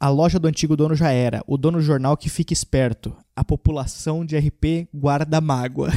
A 0.00 0.08
loja 0.08 0.38
do 0.38 0.46
antigo 0.46 0.76
dono 0.76 0.94
já 0.94 1.10
era. 1.10 1.42
O 1.46 1.56
dono 1.56 1.78
do 1.78 1.84
jornal 1.84 2.16
que 2.16 2.28
fica 2.28 2.52
esperto. 2.52 3.16
A 3.34 3.42
população 3.42 4.24
de 4.24 4.36
RP 4.36 4.88
guarda 4.94 5.40
mágoa. 5.40 5.90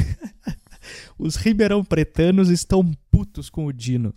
Os 1.17 1.35
ribeirão 1.35 1.83
pretanos 1.83 2.49
estão 2.49 2.83
putos 3.11 3.49
com 3.49 3.65
o 3.65 3.73
Dino. 3.73 4.13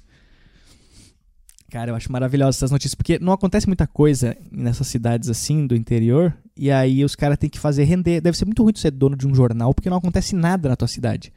Cara, 1.71 1.91
eu 1.91 1.97
acho 1.97 2.11
maravilhosas 2.11 2.57
essas 2.57 2.71
notícias, 2.71 2.95
porque 2.95 3.19
não 3.19 3.33
acontece 3.33 3.67
muita 3.67 3.87
coisa 3.87 4.37
nessas 4.51 4.87
cidades 4.87 5.29
assim, 5.29 5.67
do 5.67 5.75
interior, 5.75 6.33
e 6.57 6.71
aí 6.71 7.05
os 7.05 7.17
caras 7.17 7.37
têm 7.37 7.51
que 7.51 7.59
fazer 7.59 7.83
render. 7.83 8.21
Deve 8.21 8.39
ser 8.39 8.45
muito 8.45 8.63
ruim 8.63 8.73
ser 8.77 8.93
dono 8.93 9.17
de 9.17 9.27
um 9.27 9.35
jornal, 9.35 9.75
porque 9.75 9.91
não 9.91 9.97
acontece 9.97 10.37
nada 10.37 10.69
na 10.69 10.77
tua 10.77 10.87
cidade. 10.87 11.33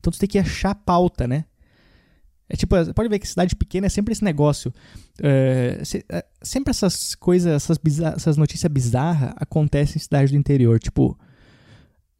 Então 0.00 0.10
tu 0.10 0.18
tem 0.18 0.28
que 0.28 0.38
achar 0.38 0.74
pauta, 0.74 1.28
né? 1.28 1.44
É 2.52 2.56
tipo, 2.56 2.76
pode 2.92 3.08
ver 3.08 3.18
que 3.18 3.26
cidade 3.26 3.56
pequena 3.56 3.86
é 3.86 3.88
sempre 3.88 4.12
esse 4.12 4.22
negócio. 4.22 4.70
É, 5.22 5.80
se, 5.82 6.04
é, 6.06 6.22
sempre 6.42 6.70
essas 6.70 7.14
coisas, 7.14 7.50
essas, 7.50 7.80
essas 8.14 8.36
notícias 8.36 8.70
bizarras 8.70 9.32
acontecem 9.36 9.96
em 9.96 10.02
cidade 10.02 10.32
do 10.32 10.38
interior. 10.38 10.78
Tipo, 10.78 11.18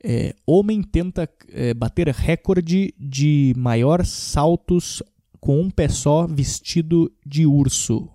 é, 0.02 0.34
homem 0.46 0.82
tenta 0.82 1.28
é, 1.52 1.74
bater 1.74 2.08
recorde 2.08 2.94
de 2.98 3.52
maior 3.58 4.06
saltos 4.06 5.02
com 5.38 5.60
um 5.60 5.70
pé 5.70 5.86
só 5.86 6.26
vestido 6.26 7.12
de 7.26 7.44
urso. 7.44 8.08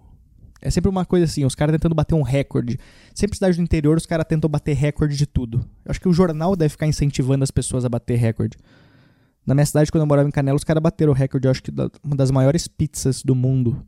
É 0.59 0.71
sempre 0.71 0.89
uma 0.89 1.05
coisa 1.05 1.25
assim, 1.25 1.45
os 1.45 1.53
caras 1.53 1.73
tentando 1.73 1.93
bater 1.93 2.15
um 2.15 2.23
recorde. 2.23 2.79
Sempre 3.13 3.35
cidade 3.35 3.57
do 3.57 3.63
interior, 3.63 3.95
os 3.95 4.07
caras 4.07 4.25
tentam 4.27 4.49
bater 4.49 4.75
recorde 4.75 5.15
de 5.15 5.27
tudo. 5.27 5.59
Eu 5.85 5.91
acho 5.91 6.01
que 6.01 6.09
o 6.09 6.13
jornal 6.13 6.55
deve 6.55 6.69
ficar 6.69 6.87
incentivando 6.87 7.43
as 7.43 7.51
pessoas 7.51 7.85
a 7.85 7.89
bater 7.89 8.17
recorde. 8.17 8.57
Na 9.47 9.55
minha 9.55 9.65
cidade, 9.65 9.89
quando 9.89 10.01
eu 10.01 10.07
morava 10.07 10.27
em 10.27 10.31
Canela, 10.31 10.57
os 10.57 10.65
caras 10.65 10.83
bateram 10.83 11.13
o 11.13 11.15
recorde, 11.15 11.47
eu 11.47 11.51
acho 11.51 11.63
que 11.63 11.71
da, 11.71 11.89
uma 12.03 12.17
das 12.17 12.29
maiores 12.29 12.67
pizzas 12.67 13.23
do 13.23 13.33
mundo. 13.33 13.81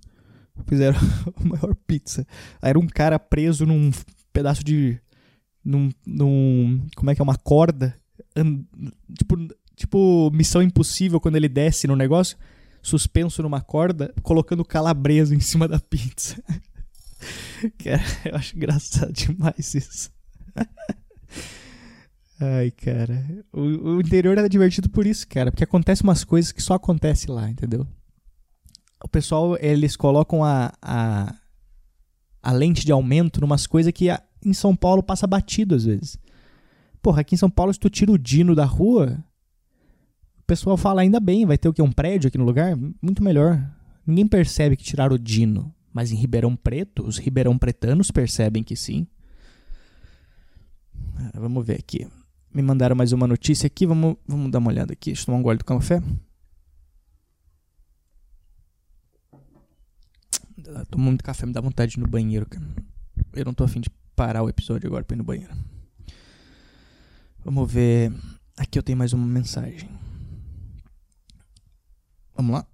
Fizeram 0.65 0.97
a 1.35 1.43
maior 1.43 1.75
pizza. 1.85 2.25
Aí 2.61 2.69
era 2.69 2.79
um 2.79 2.87
cara 2.87 3.19
preso 3.19 3.65
num 3.65 3.91
pedaço 4.31 4.63
de. 4.63 4.97
Num, 5.63 5.91
num. 6.07 6.87
Como 6.95 7.11
é 7.11 7.15
que 7.15 7.21
é? 7.21 7.23
Uma 7.23 7.35
corda. 7.35 7.93
And, 8.37 8.61
tipo, 9.17 9.35
tipo, 9.75 10.31
missão 10.33 10.61
impossível 10.61 11.19
quando 11.19 11.35
ele 11.35 11.49
desce 11.49 11.87
no 11.87 11.95
negócio. 11.95 12.37
Suspenso 12.81 13.43
numa 13.43 13.59
corda, 13.59 14.13
colocando 14.23 14.63
calabresa 14.63 15.35
em 15.35 15.41
cima 15.41 15.67
da 15.67 15.79
pizza. 15.79 16.41
Cara, 17.83 18.01
eu 18.23 18.35
acho 18.35 18.55
engraçado 18.55 19.11
demais 19.11 19.75
isso. 19.75 20.09
Ai, 22.39 22.71
cara. 22.71 23.45
O, 23.51 23.61
o 23.95 24.01
interior 24.01 24.37
era 24.37 24.47
divertido 24.47 24.89
por 24.89 25.05
isso, 25.05 25.27
cara. 25.27 25.51
Porque 25.51 25.63
acontece 25.63 26.03
umas 26.03 26.23
coisas 26.23 26.51
que 26.51 26.61
só 26.61 26.75
acontece 26.75 27.29
lá, 27.29 27.49
entendeu? 27.49 27.85
O 29.03 29.07
pessoal, 29.07 29.57
eles 29.59 29.95
colocam 29.95 30.43
a, 30.43 30.71
a, 30.81 31.35
a 32.41 32.51
lente 32.51 32.85
de 32.85 32.91
aumento 32.91 33.41
numas 33.41 33.67
coisas 33.67 33.91
que 33.91 34.09
a, 34.09 34.21
em 34.43 34.53
São 34.53 34.75
Paulo 34.75 35.03
passa 35.03 35.27
batido 35.27 35.75
às 35.75 35.83
vezes. 35.83 36.17
Porra, 37.01 37.21
aqui 37.21 37.35
em 37.35 37.37
São 37.37 37.49
Paulo, 37.49 37.73
se 37.73 37.79
tu 37.79 37.89
tira 37.89 38.11
o 38.11 38.17
Dino 38.17 38.55
da 38.55 38.65
rua, 38.65 39.23
o 40.39 40.43
pessoal 40.43 40.77
fala 40.77 41.01
ainda 41.01 41.19
bem, 41.19 41.45
vai 41.45 41.57
ter 41.57 41.69
o 41.69 41.73
quê? 41.73 41.81
Um 41.81 41.91
prédio 41.91 42.27
aqui 42.27 42.37
no 42.37 42.45
lugar? 42.45 42.77
Muito 43.01 43.23
melhor. 43.23 43.61
Ninguém 44.05 44.27
percebe 44.27 44.75
que 44.75 44.83
tiraram 44.83 45.15
o 45.15 45.19
Dino. 45.19 45.73
Mas 45.93 46.11
em 46.11 46.15
Ribeirão 46.15 46.55
Preto, 46.55 47.03
os 47.05 47.17
ribeirão 47.17 47.57
pretanos 47.57 48.11
percebem 48.11 48.63
que 48.63 48.75
sim. 48.75 49.07
Vamos 51.33 51.65
ver 51.65 51.79
aqui. 51.79 52.07
Me 52.51 52.61
mandaram 52.61 52.95
mais 52.95 53.11
uma 53.11 53.27
notícia 53.27 53.67
aqui. 53.67 53.85
Vamos, 53.85 54.17
vamos 54.27 54.51
dar 54.51 54.59
uma 54.59 54.69
olhada 54.69 54.93
aqui. 54.93 55.11
Deixa 55.11 55.21
eu 55.21 55.25
tomar 55.27 55.37
um 55.37 55.43
gole 55.43 55.57
do 55.57 55.65
café. 55.65 56.01
Tomo 60.89 61.03
muito 61.03 61.23
café, 61.23 61.45
me 61.45 61.53
dá 61.53 61.61
vontade 61.61 61.93
de 61.93 61.99
ir 61.99 62.01
no 62.01 62.07
banheiro, 62.07 62.45
cara. 62.47 62.65
Eu 63.33 63.45
não 63.45 63.53
tô 63.53 63.63
afim 63.63 63.79
de 63.79 63.89
parar 64.15 64.43
o 64.43 64.49
episódio 64.49 64.87
agora 64.87 65.03
pra 65.03 65.15
ir 65.15 65.17
no 65.17 65.23
banheiro. 65.23 65.53
Vamos 67.43 67.71
ver. 67.71 68.11
Aqui 68.57 68.77
eu 68.77 68.83
tenho 68.83 68.97
mais 68.97 69.13
uma 69.13 69.25
mensagem. 69.25 69.89
Vamos 72.35 72.53
lá? 72.53 72.67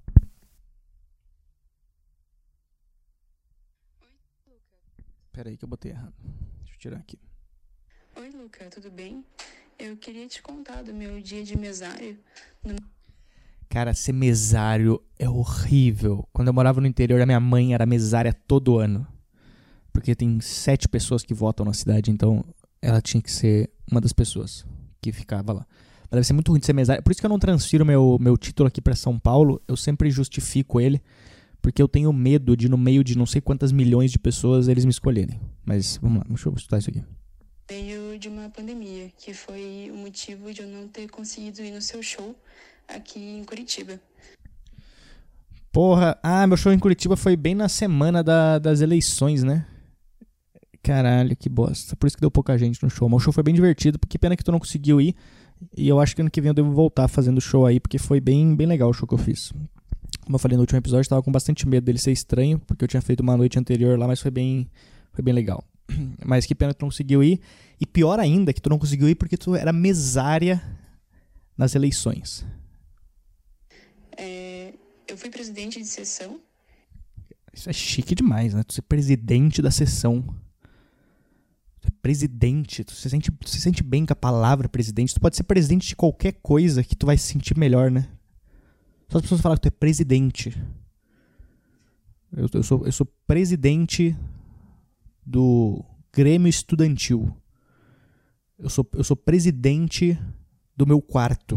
Pera 5.31 5.49
aí 5.49 5.57
que 5.57 5.65
eu 5.65 5.69
botei 5.69 5.91
errado. 5.91 6.13
Deixa 6.59 6.73
eu 6.73 6.79
tirar 6.79 6.97
aqui. 6.97 7.19
Oi, 8.15 8.29
Luca, 8.31 8.69
tudo 8.69 8.89
bem? 8.89 9.25
Eu 9.77 9.97
queria 9.97 10.25
te 10.27 10.41
contar 10.41 10.83
do 10.83 10.93
meu 10.93 11.19
dia 11.21 11.43
de 11.43 11.57
mesário. 11.57 12.17
No... 12.63 12.75
Cara, 13.69 13.93
ser 13.93 14.13
mesário 14.13 15.01
é 15.19 15.29
horrível. 15.29 16.27
Quando 16.31 16.47
eu 16.47 16.53
morava 16.53 16.79
no 16.79 16.88
interior, 16.88 17.21
a 17.21 17.25
minha 17.25 17.39
mãe 17.39 17.73
era 17.73 17.85
mesária 17.85 18.33
todo 18.33 18.77
ano. 18.77 19.05
Porque 19.91 20.15
tem 20.15 20.39
sete 20.39 20.88
pessoas 20.88 21.23
que 21.23 21.33
votam 21.33 21.65
na 21.65 21.73
cidade, 21.73 22.09
então 22.09 22.43
ela 22.81 23.01
tinha 23.01 23.21
que 23.21 23.31
ser 23.31 23.69
uma 23.91 23.99
das 23.99 24.13
pessoas 24.13 24.65
que 25.01 25.11
ficava 25.11 25.51
lá. 25.51 25.67
Mas 26.03 26.11
deve 26.11 26.23
ser 26.27 26.33
muito 26.33 26.51
ruim 26.51 26.59
de 26.59 26.65
ser 26.65 26.73
mesário. 26.73 27.03
Por 27.03 27.11
isso 27.11 27.19
que 27.19 27.25
eu 27.25 27.29
não 27.29 27.39
transfiro 27.39 27.85
meu, 27.85 28.17
meu 28.19 28.38
título 28.38 28.67
aqui 28.67 28.79
para 28.79 28.95
São 28.95 29.19
Paulo. 29.19 29.61
Eu 29.67 29.75
sempre 29.75 30.09
justifico 30.09 30.79
ele. 30.79 31.01
Porque 31.61 31.81
eu 31.81 31.88
tenho 31.88 32.13
medo 32.13 32.55
de, 32.55 32.69
no 32.69 32.77
meio 32.77 33.03
de 33.03 33.17
não 33.17 33.25
sei 33.25 33.41
quantas 33.41 33.71
milhões 33.71 34.11
de 34.11 34.19
pessoas, 34.19 34.67
eles 34.67 34.85
me 34.85 34.91
escolherem. 34.91 35.41
Mas 35.65 35.97
vamos 36.01 36.19
lá, 36.19 36.25
deixa 36.29 36.47
eu 36.47 36.53
estudar 36.53 36.77
isso 36.77 36.91
aqui 36.91 37.03
meio 37.69 38.17
de 38.19 38.28
uma 38.28 38.49
pandemia, 38.49 39.12
que 39.17 39.34
foi 39.34 39.89
o 39.91 39.97
motivo 39.97 40.54
de 40.54 40.62
eu 40.62 40.67
não 40.67 40.88
ter 40.88 41.10
conseguido 41.10 41.62
ir 41.62 41.71
no 41.71 41.82
seu 41.82 42.01
show 42.04 42.36
aqui 42.88 43.19
em 43.19 43.43
Curitiba. 43.43 43.99
Porra, 45.71 46.17
ah, 46.23 46.47
meu 46.47 46.56
show 46.56 46.71
em 46.71 46.80
Curitiba 46.80 47.17
foi 47.17 47.36
bem 47.36 47.54
na 47.54 47.67
semana 47.67 48.23
da, 48.23 48.60
das 48.60 48.82
eleições, 48.82 49.43
né? 49.43 49.65
Caralho, 50.82 51.36
que 51.36 51.49
bosta. 51.49 51.95
Por 51.95 52.08
isso 52.08 52.15
que 52.15 52.21
deu 52.21 52.32
pouca 52.32 52.58
gente 52.58 52.82
no 52.84 52.89
show. 52.89 53.10
Mas 53.10 53.17
o 53.17 53.25
show 53.25 53.34
foi 53.34 53.43
bem 53.43 53.54
divertido, 53.54 53.97
porque 53.97 54.17
pena 54.17 54.38
que 54.38 54.43
tu 54.43 54.51
não 54.51 54.60
conseguiu 54.60 55.01
ir. 55.01 55.15
E 55.75 55.88
eu 55.88 55.99
acho 55.99 56.15
que 56.15 56.21
ano 56.21 56.30
que 56.30 56.39
vem 56.39 56.49
eu 56.49 56.54
devo 56.54 56.71
voltar 56.71 57.08
fazendo 57.08 57.41
show 57.41 57.65
aí, 57.65 57.80
porque 57.80 57.97
foi 57.97 58.21
bem, 58.21 58.56
bem 58.56 58.67
legal 58.67 58.89
o 58.89 58.93
show 58.93 59.08
que 59.08 59.13
eu 59.13 59.17
fiz. 59.17 59.51
Como 60.23 60.36
eu 60.36 60.39
falei 60.39 60.56
no 60.56 60.62
último 60.62 60.78
episódio, 60.78 61.08
eu 61.08 61.10
tava 61.10 61.23
com 61.23 61.32
bastante 61.32 61.67
medo 61.67 61.84
dele 61.84 61.97
ser 61.97 62.12
estranho, 62.12 62.60
porque 62.60 62.84
eu 62.84 62.88
tinha 62.88 63.01
feito 63.01 63.21
uma 63.21 63.36
noite 63.36 63.58
anterior 63.58 63.97
lá, 63.97 64.08
mas 64.08 64.21
foi 64.21 64.32
bem, 64.32 64.69
foi 65.12 65.23
bem 65.23 65.34
legal. 65.34 65.63
Mas 66.26 66.45
que 66.45 66.56
pena 66.56 66.74
que 66.74 66.80
tu 66.80 66.84
não 66.84 66.89
conseguiu 66.89 67.24
ir. 67.24 67.39
E 67.80 67.86
pior 67.86 68.19
ainda 68.19 68.54
que 68.54 68.62
tu 68.62 68.69
não 68.69 68.80
conseguiu 68.80 69.10
ir 69.10 69.15
porque 69.15 69.38
tu 69.38 69.56
era 69.56 69.74
mesária 69.74 70.62
nas 71.58 71.76
eleições. 71.76 72.45
É, 74.17 74.74
eu 75.08 75.17
fui 75.17 75.30
presidente 75.30 75.80
de 75.80 75.88
sessão. 75.88 76.39
Isso 77.54 77.69
é 77.69 77.74
chique 77.74 78.15
demais, 78.15 78.54
né? 78.54 78.63
Tu 78.63 78.74
ser 78.74 78.82
presidente 78.82 79.62
da 79.62 79.71
sessão. 79.71 80.21
Tu 81.80 81.88
é 81.88 81.91
presidente. 82.02 82.84
Tu 82.84 82.93
se 82.93 83.10
sente, 83.10 83.32
tu 83.32 83.50
se 83.50 83.62
sente 83.62 83.84
bem 83.84 84.06
com 84.06 84.13
a 84.13 84.15
palavra 84.15 84.67
presidente. 84.67 85.13
Tu 85.13 85.21
pode 85.21 85.36
ser 85.36 85.43
presidente 85.43 85.88
de 85.88 85.95
qualquer 85.95 86.34
coisa 86.41 86.84
que 86.84 86.95
tu 86.95 87.06
vai 87.06 87.17
se 87.17 87.28
sentir 87.28 87.58
melhor, 87.58 87.89
né? 87.89 88.10
Só 89.10 89.19
as 89.19 89.21
pessoas 89.21 89.41
falam 89.41 89.56
que 89.56 89.62
tu 89.62 89.67
é 89.67 89.71
presidente. 89.71 90.58
Eu, 92.36 92.50
eu, 92.54 92.63
sou, 92.63 92.86
eu 92.86 92.91
sou 92.91 93.06
presidente 93.26 94.15
do 95.25 95.83
Grêmio 96.13 96.47
Estudantil. 96.49 97.35
Eu 98.57 98.69
sou, 98.69 98.88
eu 98.93 99.03
sou 99.03 99.17
presidente 99.17 100.17
do 100.75 100.85
meu 100.85 101.01
quarto. 101.01 101.55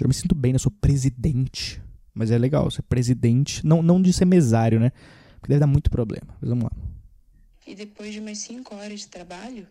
Eu 0.00 0.08
me 0.08 0.14
sinto 0.14 0.34
bem, 0.34 0.52
né? 0.52 0.56
Eu 0.56 0.60
sou 0.60 0.72
presidente. 0.72 1.80
Mas 2.12 2.30
é 2.30 2.38
legal 2.38 2.70
ser 2.70 2.82
presidente. 2.82 3.64
Não, 3.64 3.82
não 3.82 4.00
de 4.00 4.12
ser 4.12 4.24
mesário, 4.24 4.80
né? 4.80 4.90
Porque 5.38 5.48
deve 5.48 5.60
dar 5.60 5.66
muito 5.66 5.90
problema. 5.90 6.36
Mas 6.40 6.48
vamos 6.48 6.64
lá. 6.64 6.72
E 7.66 7.74
depois 7.74 8.12
de 8.12 8.20
umas 8.20 8.38
5 8.38 8.74
horas 8.74 9.00
de 9.00 9.08
trabalho, 9.08 9.66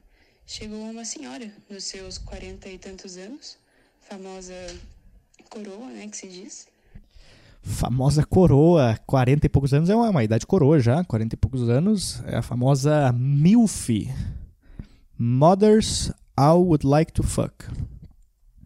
chegou 0.45 0.79
uma 0.89 1.03
senhora, 1.03 1.51
nos 1.69 1.83
seus 1.83 2.17
quarenta 2.17 2.69
e 2.69 2.77
tantos 2.77 3.17
anos, 3.17 3.57
famosa 4.01 4.53
coroa, 5.49 5.87
né? 5.87 6.07
Que 6.07 6.17
se 6.17 6.27
diz. 6.27 6.67
Famosa 7.61 8.25
coroa, 8.25 8.97
40 9.05 9.45
e 9.45 9.49
poucos 9.49 9.73
anos 9.73 9.89
é 9.89 9.95
uma, 9.95 10.09
uma 10.09 10.23
idade 10.23 10.47
coroa 10.47 10.79
já, 10.79 11.03
40 11.03 11.35
e 11.35 11.37
poucos 11.37 11.69
anos, 11.69 12.23
é 12.25 12.37
a 12.37 12.41
famosa 12.41 13.11
MILF. 13.11 14.09
Mothers 15.17 16.11
I 16.39 16.51
Would 16.53 16.87
Like 16.87 17.11
to 17.13 17.23
Fuck. 17.23 17.65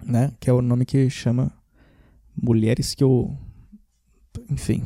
Né? 0.05 0.31
Que 0.39 0.49
é 0.49 0.53
o 0.53 0.61
nome 0.61 0.85
que 0.85 1.09
chama 1.09 1.51
mulheres 2.39 2.93
que 2.93 3.03
eu. 3.03 3.35
Enfim. 4.49 4.83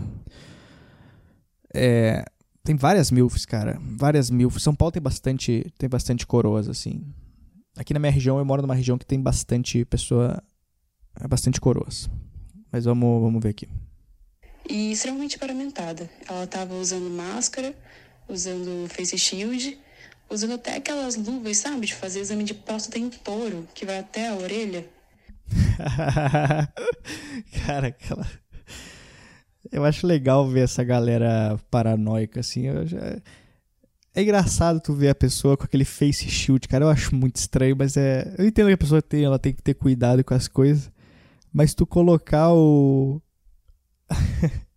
É, 1.73 2.23
tem 2.63 2.75
várias 2.75 3.11
MILFs, 3.11 3.45
cara. 3.45 3.79
Várias 3.81 4.29
MILFs. 4.29 4.63
São 4.63 4.75
Paulo 4.75 4.91
tem 4.91 5.01
bastante, 5.01 5.71
tem 5.77 5.89
bastante 5.89 6.25
coroas, 6.25 6.69
assim. 6.69 7.01
Aqui 7.77 7.93
na 7.93 7.99
minha 7.99 8.11
região, 8.11 8.37
eu 8.37 8.45
moro 8.45 8.61
numa 8.61 8.75
região 8.75 8.97
que 8.97 9.05
tem 9.05 9.21
bastante 9.21 9.85
pessoa. 9.85 10.41
Bastante 11.29 11.59
coroas. 11.59 12.09
Mas 12.71 12.85
vamos, 12.85 13.21
vamos 13.21 13.41
ver 13.41 13.49
aqui. 13.49 13.67
E 14.69 14.91
extremamente 14.91 15.39
paramentada. 15.39 16.09
Ela 16.27 16.43
estava 16.43 16.75
usando 16.75 17.09
máscara, 17.09 17.73
usando 18.27 18.87
face 18.89 19.17
shield, 19.17 19.79
usando 20.29 20.53
até 20.53 20.75
aquelas 20.75 21.15
luvas, 21.15 21.57
sabe? 21.57 21.87
De 21.87 21.93
fazer 21.93 22.19
exame 22.19 22.43
de 22.43 22.53
próstata 22.53 22.99
em 22.99 23.09
touro, 23.09 23.67
que 23.73 23.85
vai 23.85 23.99
até 23.99 24.27
a 24.27 24.35
orelha. 24.35 24.85
Cara, 27.65 27.87
aquela. 27.87 28.27
Eu 29.71 29.85
acho 29.85 30.07
legal 30.07 30.47
ver 30.47 30.61
essa 30.61 30.83
galera 30.83 31.59
paranoica, 31.69 32.39
assim. 32.39 32.63
Já... 32.85 33.19
É 34.15 34.23
engraçado 34.23 34.81
tu 34.81 34.93
ver 34.93 35.09
a 35.09 35.15
pessoa 35.15 35.55
com 35.55 35.63
aquele 35.63 35.85
face 35.85 36.27
shield, 36.27 36.67
cara. 36.67 36.85
Eu 36.85 36.89
acho 36.89 37.13
muito 37.13 37.35
estranho, 37.35 37.75
mas 37.77 37.95
é. 37.95 38.33
Eu 38.37 38.47
entendo 38.47 38.67
que 38.67 38.73
a 38.73 38.77
pessoa 38.77 39.01
tem, 39.01 39.23
ela 39.23 39.37
tem 39.37 39.53
que 39.53 39.61
ter 39.61 39.75
cuidado 39.75 40.23
com 40.23 40.33
as 40.33 40.47
coisas. 40.47 40.91
Mas 41.53 41.75
tu 41.75 41.85
colocar 41.85 42.51
o. 42.51 43.21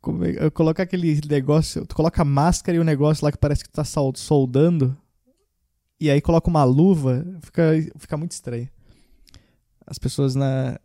Como 0.00 0.24
é... 0.24 0.32
Aquele 0.78 1.20
negócio. 1.28 1.86
Tu 1.86 1.94
coloca 1.94 2.22
a 2.22 2.24
máscara 2.24 2.76
e 2.76 2.80
o 2.80 2.84
negócio 2.84 3.24
lá 3.24 3.30
que 3.30 3.38
parece 3.38 3.62
que 3.62 3.70
tu 3.70 3.74
tá 3.74 3.84
soldando. 3.84 4.96
E 6.00 6.10
aí 6.10 6.20
coloca 6.20 6.50
uma 6.50 6.64
luva. 6.64 7.24
Fica, 7.42 7.62
fica 7.96 8.16
muito 8.16 8.32
estranho. 8.32 8.68
As 9.86 9.98
pessoas 9.98 10.34
na. 10.34 10.78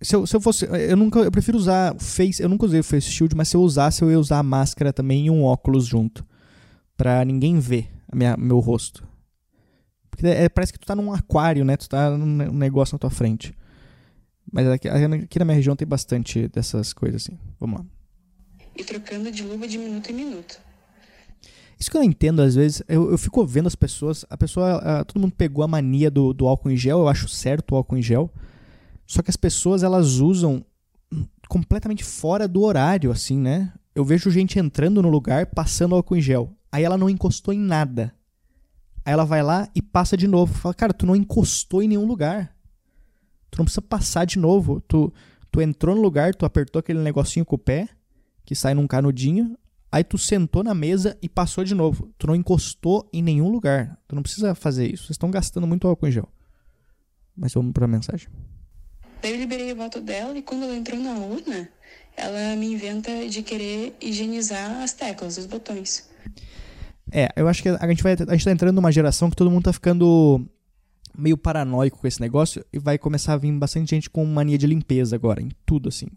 Se 0.00 0.16
eu, 0.16 0.26
se 0.26 0.34
eu 0.34 0.40
fosse. 0.40 0.64
Eu 0.64 0.96
nunca. 0.96 1.20
Eu 1.20 1.30
prefiro 1.30 1.56
usar 1.56 1.94
face. 2.00 2.42
Eu 2.42 2.48
nunca 2.48 2.66
usei 2.66 2.80
o 2.80 2.84
face 2.84 3.08
shield, 3.08 3.36
mas 3.36 3.48
se 3.48 3.56
eu 3.56 3.62
usasse, 3.62 4.02
eu 4.02 4.10
ia 4.10 4.18
usar 4.18 4.40
a 4.40 4.42
máscara 4.42 4.92
também 4.92 5.26
e 5.26 5.30
um 5.30 5.44
óculos 5.44 5.86
junto. 5.86 6.26
Pra 6.96 7.24
ninguém 7.24 7.60
ver 7.60 7.88
minha, 8.12 8.36
meu 8.36 8.58
rosto. 8.60 9.06
Porque 10.10 10.26
é, 10.26 10.48
parece 10.48 10.72
que 10.72 10.78
tu 10.78 10.86
tá 10.86 10.94
num 10.94 11.12
aquário, 11.12 11.64
né? 11.64 11.76
Tu 11.76 11.88
tá 11.88 12.16
num 12.16 12.52
negócio 12.52 12.94
na 12.94 12.98
tua 12.98 13.10
frente. 13.10 13.54
Mas 14.52 14.68
aqui, 14.68 14.88
aqui 14.88 15.38
na 15.38 15.44
minha 15.44 15.56
região 15.56 15.74
tem 15.76 15.86
bastante 15.86 16.48
dessas 16.48 16.92
coisas 16.92 17.22
assim. 17.22 17.38
Vamos 17.58 17.80
lá. 17.80 17.86
E 18.76 18.84
trocando 18.84 19.30
de 19.30 19.42
luva 19.42 19.66
de 19.66 19.78
minuto 19.78 20.10
em 20.10 20.14
minuto. 20.14 20.60
Isso 21.78 21.90
que 21.90 21.96
eu 21.96 22.00
não 22.00 22.08
entendo, 22.08 22.40
às 22.40 22.54
vezes, 22.54 22.82
eu, 22.88 23.10
eu 23.10 23.18
fico 23.18 23.44
vendo 23.46 23.66
as 23.66 23.74
pessoas, 23.74 24.24
a 24.30 24.36
pessoa, 24.36 24.76
a, 24.76 25.04
todo 25.04 25.20
mundo 25.20 25.34
pegou 25.36 25.64
a 25.64 25.68
mania 25.68 26.10
do, 26.10 26.32
do 26.32 26.46
álcool 26.46 26.70
em 26.70 26.76
gel, 26.76 27.00
eu 27.00 27.08
acho 27.08 27.28
certo 27.28 27.72
o 27.72 27.76
álcool 27.76 27.96
em 27.96 28.02
gel, 28.02 28.32
só 29.06 29.22
que 29.22 29.30
as 29.30 29.36
pessoas, 29.36 29.82
elas 29.82 30.18
usam 30.18 30.64
completamente 31.48 32.04
fora 32.04 32.46
do 32.46 32.62
horário, 32.62 33.10
assim, 33.10 33.38
né? 33.38 33.72
Eu 33.94 34.04
vejo 34.04 34.30
gente 34.30 34.58
entrando 34.58 35.02
no 35.02 35.08
lugar, 35.08 35.46
passando 35.46 35.94
álcool 35.94 36.16
em 36.16 36.20
gel, 36.20 36.52
aí 36.70 36.84
ela 36.84 36.96
não 36.96 37.10
encostou 37.10 37.52
em 37.52 37.58
nada. 37.58 38.14
Aí 39.04 39.12
ela 39.12 39.24
vai 39.24 39.42
lá 39.42 39.68
e 39.74 39.82
passa 39.82 40.16
de 40.16 40.26
novo. 40.26 40.54
Fala, 40.54 40.74
cara, 40.74 40.94
tu 40.94 41.04
não 41.04 41.14
encostou 41.14 41.82
em 41.82 41.88
nenhum 41.88 42.06
lugar. 42.06 42.53
Tu 43.54 43.58
não 43.58 43.64
precisa 43.64 43.82
passar 43.82 44.24
de 44.24 44.36
novo. 44.36 44.80
Tu, 44.88 45.12
tu 45.48 45.62
entrou 45.62 45.94
no 45.94 46.02
lugar, 46.02 46.34
tu 46.34 46.44
apertou 46.44 46.80
aquele 46.80 46.98
negocinho 46.98 47.44
com 47.44 47.54
o 47.54 47.58
pé, 47.58 47.88
que 48.44 48.54
sai 48.54 48.74
num 48.74 48.86
canudinho, 48.86 49.56
Aí 49.94 50.02
tu 50.02 50.18
sentou 50.18 50.64
na 50.64 50.74
mesa 50.74 51.16
e 51.22 51.28
passou 51.28 51.62
de 51.62 51.72
novo. 51.72 52.12
Tu 52.18 52.26
não 52.26 52.34
encostou 52.34 53.08
em 53.12 53.22
nenhum 53.22 53.48
lugar. 53.48 53.96
Tu 54.08 54.16
não 54.16 54.24
precisa 54.24 54.52
fazer 54.52 54.88
isso. 54.88 55.04
Vocês 55.04 55.10
estão 55.10 55.30
gastando 55.30 55.68
muito 55.68 55.86
álcool 55.86 56.08
em 56.08 56.10
gel. 56.10 56.28
Mas 57.36 57.54
vamos 57.54 57.72
para 57.72 57.84
a 57.84 57.86
mensagem. 57.86 58.26
Daí 59.22 59.30
eu 59.30 59.38
liberei 59.38 59.72
o 59.72 59.76
voto 59.76 60.00
dela 60.00 60.36
e 60.36 60.42
quando 60.42 60.64
ela 60.64 60.74
entrou 60.74 60.98
na 60.98 61.12
urna, 61.12 61.68
ela 62.16 62.56
me 62.56 62.72
inventa 62.72 63.28
de 63.28 63.40
querer 63.44 63.94
higienizar 64.00 64.82
as 64.82 64.92
teclas, 64.92 65.38
os 65.38 65.46
botões. 65.46 66.10
É, 67.12 67.28
eu 67.36 67.46
acho 67.46 67.62
que 67.62 67.68
a 67.68 67.86
gente 67.86 68.02
vai 68.02 68.14
a 68.14 68.32
gente 68.32 68.44
tá 68.44 68.50
entrando 68.50 68.74
numa 68.74 68.90
geração 68.90 69.30
que 69.30 69.36
todo 69.36 69.48
mundo 69.48 69.62
tá 69.62 69.72
ficando 69.72 70.44
meio 71.16 71.36
paranoico 71.36 71.98
com 71.98 72.06
esse 72.06 72.20
negócio 72.20 72.64
e 72.72 72.78
vai 72.78 72.98
começar 72.98 73.34
a 73.34 73.36
vir 73.36 73.52
bastante 73.52 73.90
gente 73.90 74.10
com 74.10 74.24
mania 74.24 74.58
de 74.58 74.66
limpeza 74.66 75.14
agora, 75.14 75.40
em 75.40 75.50
tudo 75.64 75.88
assim. 75.88 76.08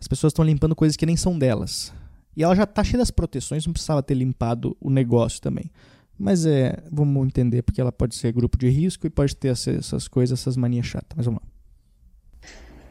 As 0.00 0.08
pessoas 0.08 0.30
estão 0.32 0.44
limpando 0.44 0.74
coisas 0.74 0.96
que 0.96 1.04
nem 1.04 1.16
são 1.16 1.38
delas. 1.38 1.92
E 2.36 2.42
ela 2.42 2.54
já 2.54 2.64
tá 2.64 2.82
cheia 2.82 2.98
das 2.98 3.10
proteções, 3.10 3.66
não 3.66 3.72
precisava 3.72 4.02
ter 4.02 4.14
limpado 4.14 4.76
o 4.80 4.88
negócio 4.88 5.40
também. 5.40 5.70
Mas 6.18 6.46
é, 6.46 6.82
vamos 6.90 7.26
entender, 7.26 7.62
porque 7.62 7.80
ela 7.80 7.92
pode 7.92 8.14
ser 8.14 8.32
grupo 8.32 8.56
de 8.56 8.68
risco 8.68 9.06
e 9.06 9.10
pode 9.10 9.34
ter 9.36 9.48
essas 9.48 10.08
coisas, 10.08 10.38
essas 10.38 10.56
manias 10.56 10.86
chatas. 10.86 11.16
Mas 11.16 11.26
vamos 11.26 11.40
lá. 11.42 11.48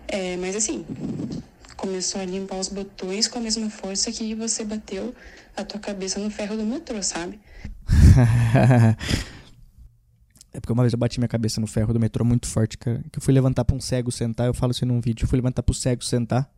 É, 0.07 0.35
mas 0.37 0.55
assim, 0.55 0.85
começou 1.77 2.21
a 2.21 2.25
limpar 2.25 2.57
os 2.57 2.67
botões 2.67 3.27
com 3.27 3.39
a 3.39 3.41
mesma 3.41 3.69
força 3.69 4.11
que 4.11 4.35
você 4.35 4.65
bateu 4.65 5.13
a 5.55 5.63
tua 5.63 5.79
cabeça 5.79 6.19
no 6.19 6.29
ferro 6.29 6.57
do 6.57 6.63
metrô, 6.63 7.01
sabe? 7.01 7.39
é 10.53 10.59
porque 10.59 10.73
uma 10.73 10.83
vez 10.83 10.93
eu 10.93 10.99
bati 10.99 11.19
minha 11.19 11.27
cabeça 11.27 11.61
no 11.61 11.67
ferro 11.67 11.93
do 11.93 11.99
metrô 11.99 12.25
muito 12.25 12.47
forte, 12.47 12.77
cara. 12.77 13.03
Que 13.11 13.19
eu 13.19 13.21
fui 13.21 13.33
levantar 13.33 13.63
pra 13.65 13.75
um 13.75 13.79
cego 13.79 14.11
sentar, 14.11 14.47
eu 14.47 14.53
falo 14.53 14.71
isso 14.71 14.85
num 14.85 14.99
vídeo. 14.99 15.25
Eu 15.25 15.27
fui 15.27 15.37
levantar 15.37 15.61
pro 15.61 15.73
cego 15.73 16.03
sentar. 16.03 16.49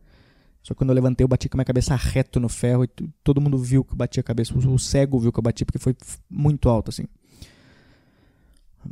Só 0.62 0.72
que 0.74 0.78
quando 0.78 0.90
eu 0.90 0.94
levantei, 0.94 1.24
eu 1.24 1.28
bati 1.28 1.48
com 1.48 1.56
a 1.56 1.58
minha 1.58 1.64
cabeça 1.64 1.94
reto 1.96 2.38
no 2.38 2.48
ferro 2.48 2.84
e 2.84 2.88
todo 3.24 3.40
mundo 3.40 3.58
viu 3.58 3.84
que 3.84 3.92
eu 3.92 3.96
bati 3.96 4.20
a 4.20 4.22
cabeça. 4.22 4.56
O 4.56 4.78
cego 4.78 5.18
viu 5.18 5.32
que 5.32 5.38
eu 5.38 5.42
bati 5.42 5.64
porque 5.64 5.78
foi 5.78 5.94
muito 6.30 6.68
alto, 6.68 6.88
assim. 6.88 7.04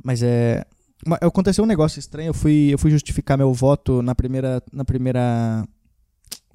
Mas 0.05 0.23
é. 0.23 0.65
Aconteceu 1.23 1.65
um 1.65 1.67
negócio 1.67 1.99
estranho. 1.99 2.29
Eu 2.29 2.35
fui, 2.35 2.69
eu 2.73 2.79
fui 2.79 2.91
justificar 2.91 3.39
meu 3.39 3.55
voto 3.55 4.03
na 4.03 4.15
primeira. 4.15 4.63
Na 4.73 4.85
primeira. 4.85 5.65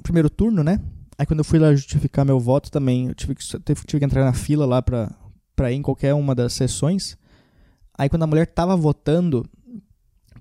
Primeiro 0.03 0.29
turno, 0.29 0.63
né? 0.63 0.79
Aí 1.17 1.25
quando 1.25 1.39
eu 1.39 1.45
fui 1.45 1.57
lá 1.57 1.73
justificar 1.73 2.25
meu 2.25 2.39
voto 2.39 2.69
também, 2.69 3.07
eu 3.07 3.15
tive 3.15 3.33
que, 3.35 3.43
tive 3.59 3.99
que 3.99 4.05
entrar 4.05 4.25
na 4.25 4.33
fila 4.33 4.65
lá 4.65 4.81
pra, 4.81 5.15
pra 5.55 5.71
ir 5.71 5.75
em 5.75 5.81
qualquer 5.81 6.13
uma 6.13 6.35
das 6.35 6.53
sessões. 6.53 7.17
Aí 7.97 8.09
quando 8.09 8.23
a 8.23 8.27
mulher 8.27 8.47
tava 8.47 8.75
votando, 8.75 9.45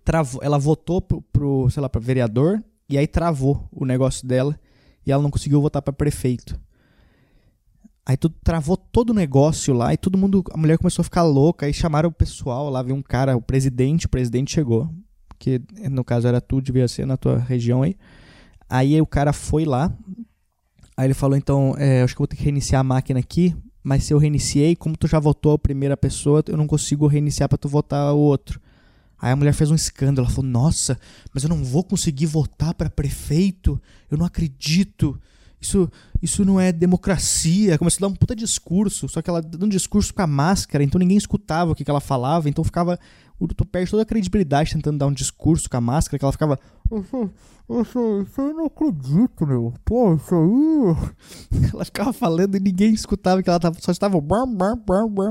travou, 0.04 0.42
ela 0.42 0.58
votou 0.58 1.00
pro, 1.00 1.22
pro, 1.22 1.70
sei 1.70 1.80
lá, 1.80 1.88
pra 1.88 2.00
vereador 2.00 2.62
e 2.88 2.98
aí 2.98 3.06
travou 3.06 3.68
o 3.72 3.84
negócio 3.84 4.26
dela 4.26 4.58
e 5.06 5.12
ela 5.12 5.22
não 5.22 5.30
conseguiu 5.30 5.60
votar 5.60 5.82
para 5.82 5.92
prefeito. 5.92 6.58
Aí 8.06 8.16
tudo 8.16 8.34
travou 8.44 8.76
todo 8.76 9.10
o 9.10 9.14
negócio 9.14 9.72
lá 9.72 9.94
e 9.94 9.96
todo 9.96 10.18
mundo, 10.18 10.44
a 10.52 10.58
mulher 10.58 10.76
começou 10.76 11.02
a 11.02 11.04
ficar 11.04 11.22
louca, 11.22 11.64
aí 11.64 11.72
chamaram 11.72 12.10
o 12.10 12.12
pessoal 12.12 12.68
lá, 12.68 12.82
veio 12.82 12.96
um 12.96 13.02
cara, 13.02 13.34
o 13.34 13.40
presidente, 13.40 14.04
o 14.04 14.10
presidente 14.10 14.52
chegou, 14.52 14.92
que 15.38 15.62
no 15.90 16.04
caso 16.04 16.28
era 16.28 16.40
tu, 16.40 16.60
devia 16.60 16.86
ser 16.86 17.06
na 17.06 17.16
tua 17.16 17.38
região 17.38 17.82
aí. 17.82 17.96
Aí 18.68 19.00
o 19.00 19.06
cara 19.06 19.32
foi 19.32 19.64
lá, 19.64 19.90
aí 20.96 21.06
ele 21.06 21.14
falou, 21.14 21.36
então, 21.36 21.74
é, 21.78 22.02
acho 22.02 22.14
que 22.14 22.18
eu 22.18 22.24
vou 22.24 22.28
ter 22.28 22.36
que 22.36 22.42
reiniciar 22.42 22.80
a 22.80 22.84
máquina 22.84 23.20
aqui, 23.20 23.56
mas 23.84 24.04
se 24.04 24.14
eu 24.14 24.18
reiniciei, 24.18 24.74
como 24.74 24.96
tu 24.96 25.06
já 25.06 25.18
votou 25.18 25.52
a 25.52 25.58
primeira 25.58 25.94
pessoa, 25.94 26.42
eu 26.48 26.56
não 26.56 26.66
consigo 26.66 27.06
reiniciar 27.06 27.50
para 27.50 27.58
tu 27.58 27.68
votar 27.68 28.14
o 28.14 28.18
outro. 28.18 28.58
Aí 29.20 29.30
a 29.30 29.36
mulher 29.36 29.52
fez 29.52 29.70
um 29.70 29.74
escândalo, 29.74 30.26
ela 30.26 30.34
falou: 30.34 30.50
"Nossa, 30.50 30.98
mas 31.34 31.42
eu 31.42 31.50
não 31.50 31.62
vou 31.62 31.84
conseguir 31.84 32.24
votar 32.24 32.72
para 32.72 32.88
prefeito. 32.88 33.78
Eu 34.10 34.16
não 34.16 34.24
acredito. 34.24 35.20
Isso, 35.64 35.90
isso 36.22 36.44
não 36.44 36.60
é 36.60 36.70
democracia". 36.70 37.78
Começou 37.78 38.04
a 38.04 38.08
dar 38.08 38.12
um 38.12 38.16
puta 38.16 38.36
discurso, 38.36 39.08
só 39.08 39.20
que 39.20 39.28
ela 39.28 39.42
dando 39.42 39.66
um 39.66 39.68
discurso 39.68 40.12
com 40.14 40.22
a 40.22 40.26
máscara, 40.26 40.84
então 40.84 40.98
ninguém 40.98 41.16
escutava 41.16 41.72
o 41.72 41.74
que, 41.74 41.84
que 41.84 41.90
ela 41.90 42.00
falava, 42.00 42.48
então 42.48 42.62
ficava 42.62 42.98
tu 43.56 43.64
perde 43.64 43.90
toda 43.90 44.02
a 44.02 44.06
credibilidade 44.06 44.72
tentando 44.72 44.98
dar 44.98 45.06
um 45.06 45.12
discurso 45.12 45.68
com 45.68 45.76
a 45.76 45.80
máscara, 45.80 46.18
que 46.18 46.24
ela 46.24 46.32
ficava. 46.32 46.58
Isso, 46.92 47.30
isso, 47.68 48.22
isso 48.22 48.40
eu 48.40 48.54
não 48.54 48.66
acredito, 48.66 49.46
meu. 49.46 49.74
Pô, 49.84 50.14
isso 50.14 50.34
aí. 50.34 51.70
Ela 51.72 51.84
ficava 51.84 52.12
falando 52.12 52.56
e 52.56 52.60
ninguém 52.60 52.94
escutava 52.94 53.42
que 53.42 53.50
ela 53.50 53.58
tava. 53.58 53.76
Só 53.80 53.90
estava. 53.90 54.16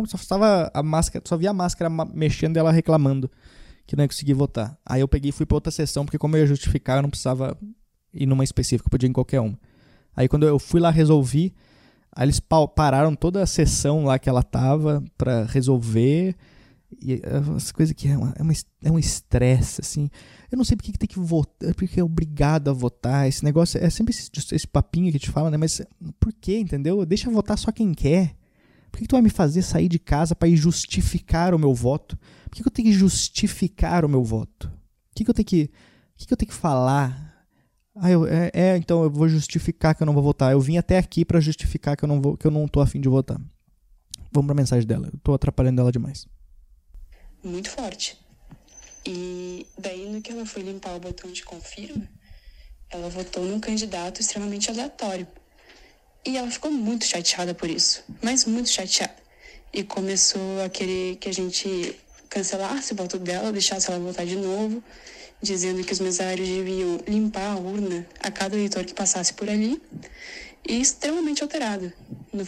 Só 0.06 0.18
estava 0.18 0.70
a 0.74 0.84
máscara. 0.84 1.24
Só 1.28 1.38
via 1.38 1.52
a 1.52 1.54
máscara 1.54 1.90
mexendo 2.14 2.58
e 2.58 2.60
ela 2.60 2.72
reclamando 2.72 3.32
que 3.88 3.96
não 3.96 4.04
ia 4.04 4.08
conseguir 4.08 4.34
votar. 4.34 4.78
Aí 4.86 5.02
eu 5.02 5.08
peguei 5.08 5.30
e 5.30 5.32
fui 5.32 5.46
para 5.46 5.56
outra 5.56 5.72
sessão, 5.72 6.06
porque 6.06 6.18
como 6.18 6.36
eu 6.36 6.42
ia 6.42 6.48
justificar, 6.48 6.98
eu 6.98 7.04
não 7.04 7.10
precisava 7.10 7.58
ir 8.14 8.26
numa 8.26 8.44
específica, 8.44 8.88
eu 8.88 8.92
podia 8.92 9.08
ir 9.08 9.10
em 9.10 9.14
qualquer 9.14 9.40
uma. 9.40 9.58
Aí 10.16 10.28
quando 10.28 10.48
eu 10.48 10.60
fui 10.60 10.80
lá 10.80 10.90
resolvi, 10.90 11.54
aí 12.12 12.26
eles 12.26 12.40
pararam 12.40 13.16
toda 13.16 13.42
a 13.42 13.48
sessão 13.48 14.06
lá 14.06 14.20
que 14.20 14.30
ela 14.30 14.44
tava 14.44 15.04
para 15.18 15.46
resolver. 15.46 16.36
E 17.02 17.22
as 17.56 17.72
coisas 17.72 17.94
que 17.94 18.08
é, 18.08 18.18
uma, 18.18 18.34
é, 18.38 18.44
uma, 18.44 18.54
é 18.84 18.92
um 18.92 19.00
estresse, 19.00 19.82
assim. 19.82 20.10
Eu 20.52 20.58
não 20.58 20.64
sei 20.64 20.78
porque 20.78 20.92
que 20.92 20.98
tem 20.98 21.08
que 21.08 21.20
votar, 21.20 21.74
porque 21.74 22.00
é 22.00 22.04
obrigado 22.04 22.70
a 22.70 22.74
votar. 22.74 23.28
Esse 23.28 23.44
negócio 23.44 23.84
é 23.84 23.90
sempre 23.90 24.14
esse, 24.14 24.30
esse 24.52 24.68
papinho 24.68 25.12
que 25.12 25.18
te 25.18 25.32
fala, 25.32 25.50
né? 25.50 25.58
Mas 25.58 25.82
por 26.20 26.32
que, 26.34 26.58
entendeu? 26.58 27.06
Deixa 27.06 27.30
votar 27.32 27.58
só 27.58 27.72
quem 27.72 27.94
quer. 27.94 28.36
Por 28.92 29.00
que, 29.00 29.06
que 29.06 29.08
tu 29.08 29.16
vai 29.16 29.24
me 29.24 29.30
fazer 29.30 29.64
sair 29.64 29.90
de 29.90 29.98
casa 29.98 30.36
para 30.36 30.48
ir 30.48 30.56
justificar 30.56 31.56
o 31.56 31.60
meu 31.60 31.74
voto? 31.74 32.16
Por 32.44 32.52
que, 32.52 32.62
que 32.62 32.68
eu 32.68 32.72
tenho 32.72 32.90
que 32.90 32.94
justificar 32.94 34.06
o 34.06 34.10
meu 34.10 34.24
voto? 34.24 34.68
Por 34.70 35.16
que, 35.16 35.24
que 35.24 35.30
eu 35.32 35.34
tenho 35.34 35.48
que 35.48 35.64
O 35.64 36.18
que, 36.18 36.28
que 36.28 36.34
eu 36.34 36.38
tenho 36.38 36.52
que 36.52 36.56
falar? 36.56 37.33
Ah, 37.96 38.10
eu, 38.10 38.26
é, 38.26 38.50
é, 38.54 38.78
então 38.78 39.04
eu 39.04 39.10
vou 39.10 39.30
justificar 39.30 39.94
que 39.96 40.02
eu 40.02 40.06
não 40.06 40.14
vou 40.14 40.24
votar. 40.24 40.52
Eu 40.52 40.60
vim 40.60 40.78
até 40.78 40.98
aqui 40.98 41.24
para 41.24 41.40
justificar 41.40 41.96
que 41.96 42.04
eu 42.04 42.08
não 42.08 42.22
vou, 42.22 42.36
que 42.36 42.48
eu 42.48 42.52
não 42.52 42.68
tô 42.68 42.82
afim 42.82 43.00
de 43.00 43.08
votar. 43.08 43.40
Vamos 44.32 44.48
pra 44.48 44.56
mensagem 44.56 44.88
dela. 44.88 45.10
Eu 45.14 45.20
tô 45.24 45.34
atrapalhando 45.34 45.80
ela 45.80 45.92
demais. 45.92 46.28
Muito 47.44 47.70
forte. 47.70 48.18
E 49.06 49.68
daí, 49.78 50.10
no 50.10 50.22
que 50.22 50.32
ela 50.32 50.46
foi 50.46 50.64
limpar 50.64 50.96
o 50.96 51.00
botão 51.00 51.32
de 51.32 51.44
confirma, 51.44 52.08
ela 52.90 53.10
votou 53.10 53.46
num 53.46 53.60
candidato 53.60 54.22
extremamente 54.22 54.72
aleatório. 54.72 55.28
E 56.26 56.38
ela 56.38 56.50
ficou 56.50 56.72
muito 56.72 57.06
chateada 57.06 57.54
por 57.54 57.70
isso, 57.70 58.04
mas 58.22 58.46
muito 58.46 58.70
chateada. 58.70 59.16
E 59.74 59.84
começou 59.84 60.64
a 60.64 60.70
querer 60.70 61.18
que 61.18 61.28
a 61.28 61.34
gente 61.34 62.00
cancelasse 62.30 62.94
o 62.94 62.96
voto 62.96 63.20
dela, 63.20 63.52
deixasse 63.52 63.92
ela 63.92 64.00
votar 64.00 64.26
de 64.26 64.38
novo, 64.38 64.82
dizendo 65.44 65.84
que 65.84 65.94
os 65.94 66.00
mesários 66.00 66.48
deviam 66.48 66.98
limpar 67.08 67.52
a 67.52 67.58
urna 67.58 68.06
a 68.20 68.32
cada 68.32 68.56
eleitor 68.56 68.86
que 68.86 68.94
passasse 68.94 69.34
por 69.34 69.50
ali. 69.50 69.80
E 70.68 70.80
extremamente 70.80 71.44
alterada. 71.44 71.94
No 72.32 72.46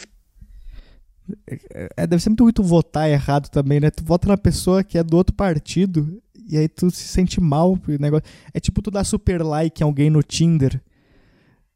é, 1.46 2.06
deve 2.06 2.22
ser 2.22 2.30
muito 2.30 2.44
ruim 2.44 2.52
tu 2.52 2.62
votar 2.62 3.10
errado 3.10 3.48
também, 3.50 3.80
né? 3.80 3.90
Tu 3.90 4.02
vota 4.02 4.28
na 4.28 4.38
pessoa 4.38 4.82
que 4.82 4.96
é 4.96 5.02
do 5.02 5.16
outro 5.16 5.34
partido 5.34 6.22
e 6.48 6.56
aí 6.56 6.68
tu 6.68 6.90
se 6.90 7.06
sente 7.06 7.40
mal. 7.40 7.72
O 7.72 7.80
negócio. 8.00 8.24
É 8.54 8.60
tipo 8.60 8.80
tu 8.80 8.90
dar 8.90 9.04
super 9.04 9.42
like 9.42 9.82
em 9.82 9.84
alguém 9.84 10.08
no 10.08 10.22
Tinder. 10.22 10.80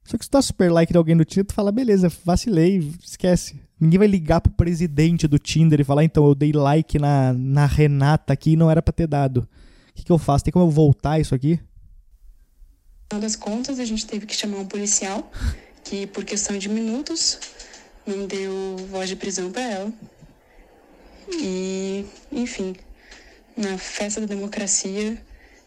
Só 0.05 0.17
que 0.17 0.25
se 0.25 0.31
tu 0.31 0.33
dá 0.33 0.43
super 0.43 0.73
like 0.73 0.93
em 0.93 0.97
alguém 0.97 1.15
no 1.15 1.25
Tinder, 1.25 1.45
tu 1.45 1.55
fala, 1.55 1.71
beleza, 1.71 2.11
vacilei, 2.25 2.79
esquece. 3.05 3.61
Ninguém 3.79 3.99
vai 3.99 4.09
ligar 4.09 4.41
pro 4.41 4.53
presidente 4.53 5.29
do 5.29 5.39
Tinder 5.39 5.81
e 5.81 5.85
falar, 5.85 6.05
então, 6.05 6.27
eu 6.27 6.35
dei 6.35 6.53
like 6.53 6.99
na, 6.99 7.33
na 7.33 7.67
Renata 7.67 8.33
aqui 8.33 8.53
e 8.53 8.57
não 8.57 8.71
era 8.71 8.83
pra 8.83 8.93
ter 8.93 9.07
dado. 9.07 9.47
Que, 10.01 10.07
que 10.07 10.13
eu 10.13 10.19
faço? 10.19 10.45
Tem 10.45 10.53
como 10.53 10.65
eu 10.65 10.71
voltar 10.71 11.21
isso 11.21 11.35
aqui? 11.35 11.61
No 11.61 13.09
final 13.11 13.21
das 13.21 13.37
contas, 13.37 13.79
a 13.79 13.85
gente 13.85 14.07
teve 14.07 14.25
que 14.25 14.35
chamar 14.35 14.59
um 14.59 14.67
policial 14.67 15.31
que, 15.85 16.07
por 16.07 16.25
questão 16.25 16.57
de 16.57 16.69
minutos, 16.69 17.39
não 18.07 18.27
deu 18.27 18.77
voz 18.91 19.11
de 19.11 19.17
prisão 19.17 19.53
para 19.53 19.63
ela. 19.63 19.93
E, 21.33 22.07
enfim, 22.33 22.75
na 23.55 23.77
festa 23.77 24.23
da 24.23 24.27
democracia, 24.27 25.23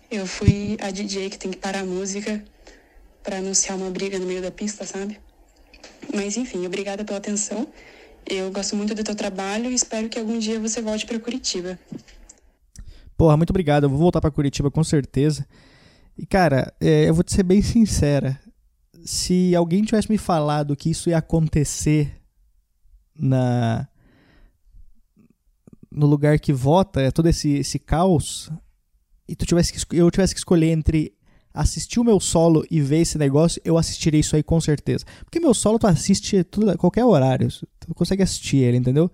eu 0.10 0.26
fui 0.26 0.78
a 0.82 0.90
DJ 0.90 1.30
que 1.30 1.38
tem 1.38 1.52
que 1.52 1.58
parar 1.58 1.82
a 1.82 1.86
música 1.86 2.44
para 3.22 3.38
anunciar 3.38 3.78
uma 3.78 3.92
briga 3.92 4.18
no 4.18 4.26
meio 4.26 4.42
da 4.42 4.52
pista, 4.52 4.84
sabe? 4.84 5.20
Mas 6.14 6.38
enfim, 6.38 6.66
obrigada 6.66 7.06
pela 7.06 7.20
atenção. 7.20 7.68
Eu 8.26 8.52
gosto 8.52 8.76
muito 8.76 8.96
do 8.96 9.04
teu 9.04 9.16
trabalho 9.16 9.70
e 9.70 9.76
espero 9.76 10.10
que 10.10 10.18
algum 10.18 10.40
dia 10.40 10.60
você 10.60 10.82
volte 10.82 11.06
para 11.06 11.20
Curitiba. 11.20 11.78
Porra, 13.18 13.38
muito 13.38 13.52
obrigado. 13.52 13.84
Eu 13.84 13.90
vou 13.90 14.00
voltar 14.00 14.22
para 14.22 14.32
Curitiba 14.32 14.72
com 14.72 14.84
certeza. 14.84 15.46
E 16.18 16.26
cara, 16.26 16.74
é, 16.80 17.10
eu 17.10 17.14
vou 17.14 17.24
te 17.24 17.34
ser 17.34 17.44
bem 17.44 17.62
sincera. 17.62 18.40
Se 19.04 19.56
alguém 19.56 19.84
tivesse 19.84 20.10
me 20.10 20.18
falado 20.18 20.76
que 20.76 20.90
isso 20.90 21.10
ia 21.10 21.18
acontecer 21.18 22.22
na 23.16 23.88
no 25.92 26.08
lugar 26.08 26.40
que 26.40 26.52
vota, 26.52 27.02
é 27.02 27.12
todo 27.12 27.28
esse, 27.28 27.52
esse 27.52 27.78
caos, 27.78 28.52
e 29.28 29.36
tu 29.36 29.46
tivesse 29.46 29.72
que, 29.72 29.96
eu 29.96 30.10
tivesse 30.10 30.34
que 30.34 30.40
escolher 30.40 30.72
entre 30.72 31.14
assistir 31.54 32.00
o 32.00 32.04
meu 32.04 32.20
solo 32.20 32.66
e 32.70 32.82
ver 32.82 33.02
esse 33.02 33.18
negócio, 33.18 33.62
eu 33.64 33.78
assistiria 33.78 34.20
isso 34.20 34.36
aí 34.36 34.42
com 34.42 34.60
certeza. 34.60 35.06
Porque 35.24 35.40
meu 35.40 35.54
solo 35.54 35.78
tu 35.78 35.86
assiste 35.86 36.44
tudo, 36.44 36.76
qualquer 36.80 37.06
horário, 37.06 37.48
tu 37.80 37.94
consegue 37.94 38.24
assistir 38.24 38.58
ele, 38.58 38.78
entendeu? 38.78 39.12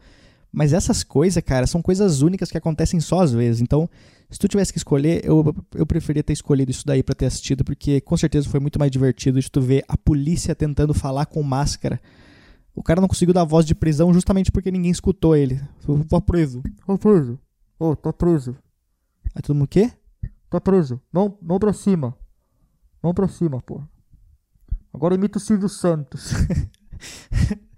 Mas 0.51 0.73
essas 0.73 1.03
coisas, 1.03 1.43
cara, 1.43 1.67
são 1.67 1.81
coisas 1.81 2.21
únicas 2.21 2.49
que 2.49 2.57
acontecem 2.57 2.99
só 2.99 3.21
às 3.21 3.31
vezes. 3.31 3.61
Então, 3.61 3.89
se 4.29 4.39
tu 4.39 4.47
tivesse 4.47 4.71
que 4.71 4.79
escolher, 4.79 5.23
eu, 5.23 5.55
eu 5.75 5.85
preferia 5.85 6.23
ter 6.23 6.33
escolhido 6.33 6.71
isso 6.71 6.85
daí 6.85 7.03
para 7.03 7.15
ter 7.15 7.27
assistido, 7.27 7.63
porque 7.63 8.01
com 8.01 8.17
certeza 8.17 8.49
foi 8.49 8.59
muito 8.59 8.79
mais 8.79 8.91
divertido 8.91 9.39
de 9.39 9.49
tu 9.49 9.61
ver 9.61 9.83
a 9.87 9.95
polícia 9.95 10.55
tentando 10.55 10.93
falar 10.93 11.25
com 11.27 11.43
máscara 11.43 11.99
o 12.79 12.83
cara 12.83 13.01
não 13.01 13.09
conseguiu 13.09 13.33
dar 13.33 13.43
voz 13.43 13.65
de 13.65 13.75
prisão 13.75 14.13
justamente 14.13 14.51
porque 14.53 14.71
ninguém 14.71 14.89
escutou 14.89 15.35
ele. 15.35 15.59
Tá 16.09 16.21
preso. 16.21 16.63
Tá 16.87 16.97
preso. 16.97 17.37
Ô, 17.77 17.89
oh, 17.89 17.95
tá 17.95 18.13
preso. 18.13 18.55
Aí 19.35 19.41
todo 19.41 19.55
mundo, 19.55 19.65
o 19.65 19.67
quê? 19.67 19.91
Tá 20.49 20.61
preso. 20.61 21.01
Não, 21.11 21.37
não 21.41 21.59
pra 21.59 21.73
cima. 21.73 22.15
Não 23.03 23.13
pra 23.13 23.27
cima, 23.27 23.61
pô. 23.61 23.81
Agora 24.93 25.15
imita 25.15 25.37
o 25.37 25.41
Silvio 25.41 25.67
Santos. 25.67 26.31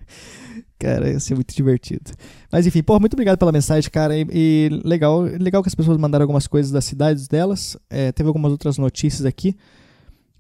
cara, 0.82 1.12
ia 1.12 1.20
ser 1.20 1.36
muito 1.36 1.56
divertido. 1.56 2.12
Mas 2.52 2.66
enfim, 2.66 2.82
pô, 2.82 3.00
muito 3.00 3.14
obrigado 3.14 3.38
pela 3.38 3.52
mensagem, 3.52 3.90
cara. 3.90 4.18
E, 4.18 4.26
e, 4.32 4.82
legal, 4.84 5.22
legal 5.22 5.62
que 5.62 5.70
as 5.70 5.76
pessoas 5.76 5.98
mandaram 5.98 6.24
algumas 6.24 6.48
coisas 6.48 6.72
das 6.72 6.86
cidades 6.86 7.28
delas. 7.28 7.78
É, 7.90 8.12
teve 8.12 8.28
algumas 8.28 8.52
outras 8.52 8.78
notícias 8.78 9.26
aqui. 9.26 9.56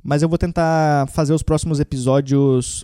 Mas 0.03 0.23
eu 0.23 0.29
vou 0.29 0.37
tentar 0.37 1.07
fazer 1.09 1.33
os 1.33 1.43
próximos 1.43 1.79
episódios 1.79 2.83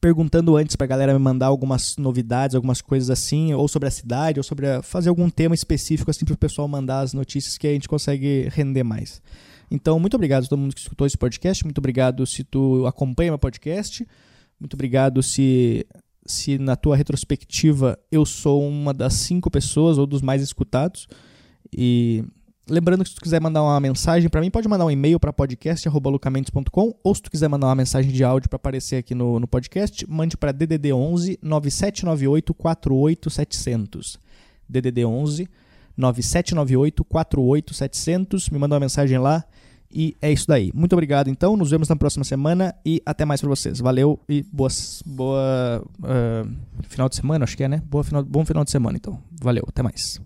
perguntando 0.00 0.56
antes 0.56 0.76
pra 0.76 0.86
galera 0.86 1.12
me 1.12 1.18
mandar 1.18 1.46
algumas 1.46 1.96
novidades, 1.96 2.54
algumas 2.54 2.80
coisas 2.80 3.10
assim, 3.10 3.52
ou 3.52 3.68
sobre 3.68 3.88
a 3.88 3.90
cidade, 3.90 4.38
ou 4.38 4.44
sobre 4.44 4.66
a, 4.66 4.82
fazer 4.82 5.08
algum 5.08 5.28
tema 5.28 5.54
específico 5.54 6.10
assim 6.10 6.24
pro 6.24 6.36
pessoal 6.36 6.68
mandar 6.68 7.00
as 7.00 7.12
notícias 7.12 7.58
que 7.58 7.66
a 7.66 7.72
gente 7.72 7.88
consegue 7.88 8.48
render 8.50 8.84
mais. 8.84 9.20
Então, 9.70 9.98
muito 9.98 10.14
obrigado 10.14 10.44
a 10.44 10.46
todo 10.46 10.58
mundo 10.58 10.74
que 10.74 10.80
escutou 10.80 11.06
esse 11.06 11.18
podcast, 11.18 11.64
muito 11.64 11.78
obrigado 11.78 12.24
se 12.24 12.44
tu 12.44 12.86
acompanha 12.86 13.32
meu 13.32 13.38
podcast, 13.38 14.06
muito 14.60 14.74
obrigado 14.74 15.22
se 15.22 15.86
se 16.26 16.58
na 16.58 16.76
tua 16.76 16.96
retrospectiva 16.96 17.98
eu 18.10 18.24
sou 18.24 18.66
uma 18.66 18.92
das 18.92 19.14
cinco 19.14 19.50
pessoas 19.50 19.98
ou 19.98 20.06
dos 20.06 20.22
mais 20.22 20.42
escutados 20.42 21.08
e 21.72 22.24
Lembrando 22.68 23.04
que 23.04 23.10
se 23.10 23.14
tu 23.14 23.20
quiser 23.20 23.40
mandar 23.40 23.62
uma 23.62 23.78
mensagem 23.78 24.28
para 24.28 24.40
mim, 24.40 24.50
pode 24.50 24.66
mandar 24.66 24.84
um 24.84 24.90
e-mail 24.90 25.20
para 25.20 25.32
podcast@lucamentos.com 25.32 26.94
ou 27.04 27.14
se 27.14 27.22
tu 27.22 27.30
quiser 27.30 27.48
mandar 27.48 27.68
uma 27.68 27.76
mensagem 27.76 28.10
de 28.10 28.24
áudio 28.24 28.48
para 28.48 28.56
aparecer 28.56 28.96
aqui 28.96 29.14
no, 29.14 29.38
no 29.38 29.46
podcast, 29.46 30.04
mande 30.10 30.36
para 30.36 30.50
DDD 30.50 30.92
11 30.92 31.38
9798 31.40 32.52
48700. 32.52 34.18
DDD 34.68 35.04
11 35.04 35.48
9798 35.96 37.04
48700. 37.04 38.50
Me 38.50 38.58
manda 38.58 38.74
uma 38.74 38.80
mensagem 38.80 39.16
lá 39.16 39.44
e 39.90 40.16
é 40.20 40.32
isso 40.32 40.46
daí. 40.46 40.70
Muito 40.74 40.92
obrigado 40.92 41.28
então, 41.28 41.56
nos 41.56 41.70
vemos 41.70 41.88
na 41.88 41.96
próxima 41.96 42.24
semana 42.24 42.74
e 42.84 43.02
até 43.04 43.24
mais 43.24 43.40
para 43.40 43.48
vocês. 43.48 43.78
Valeu 43.80 44.20
e 44.28 44.42
boas, 44.52 45.02
boa 45.06 45.82
uh, 46.00 46.50
final 46.88 47.08
de 47.08 47.16
semana, 47.16 47.44
acho 47.44 47.56
que 47.56 47.64
é, 47.64 47.68
né? 47.68 47.82
Boa 47.88 48.04
final, 48.04 48.24
bom 48.24 48.44
final 48.44 48.64
de 48.64 48.70
semana 48.70 48.96
então. 48.96 49.18
Valeu, 49.40 49.64
até 49.68 49.82
mais. 49.82 50.20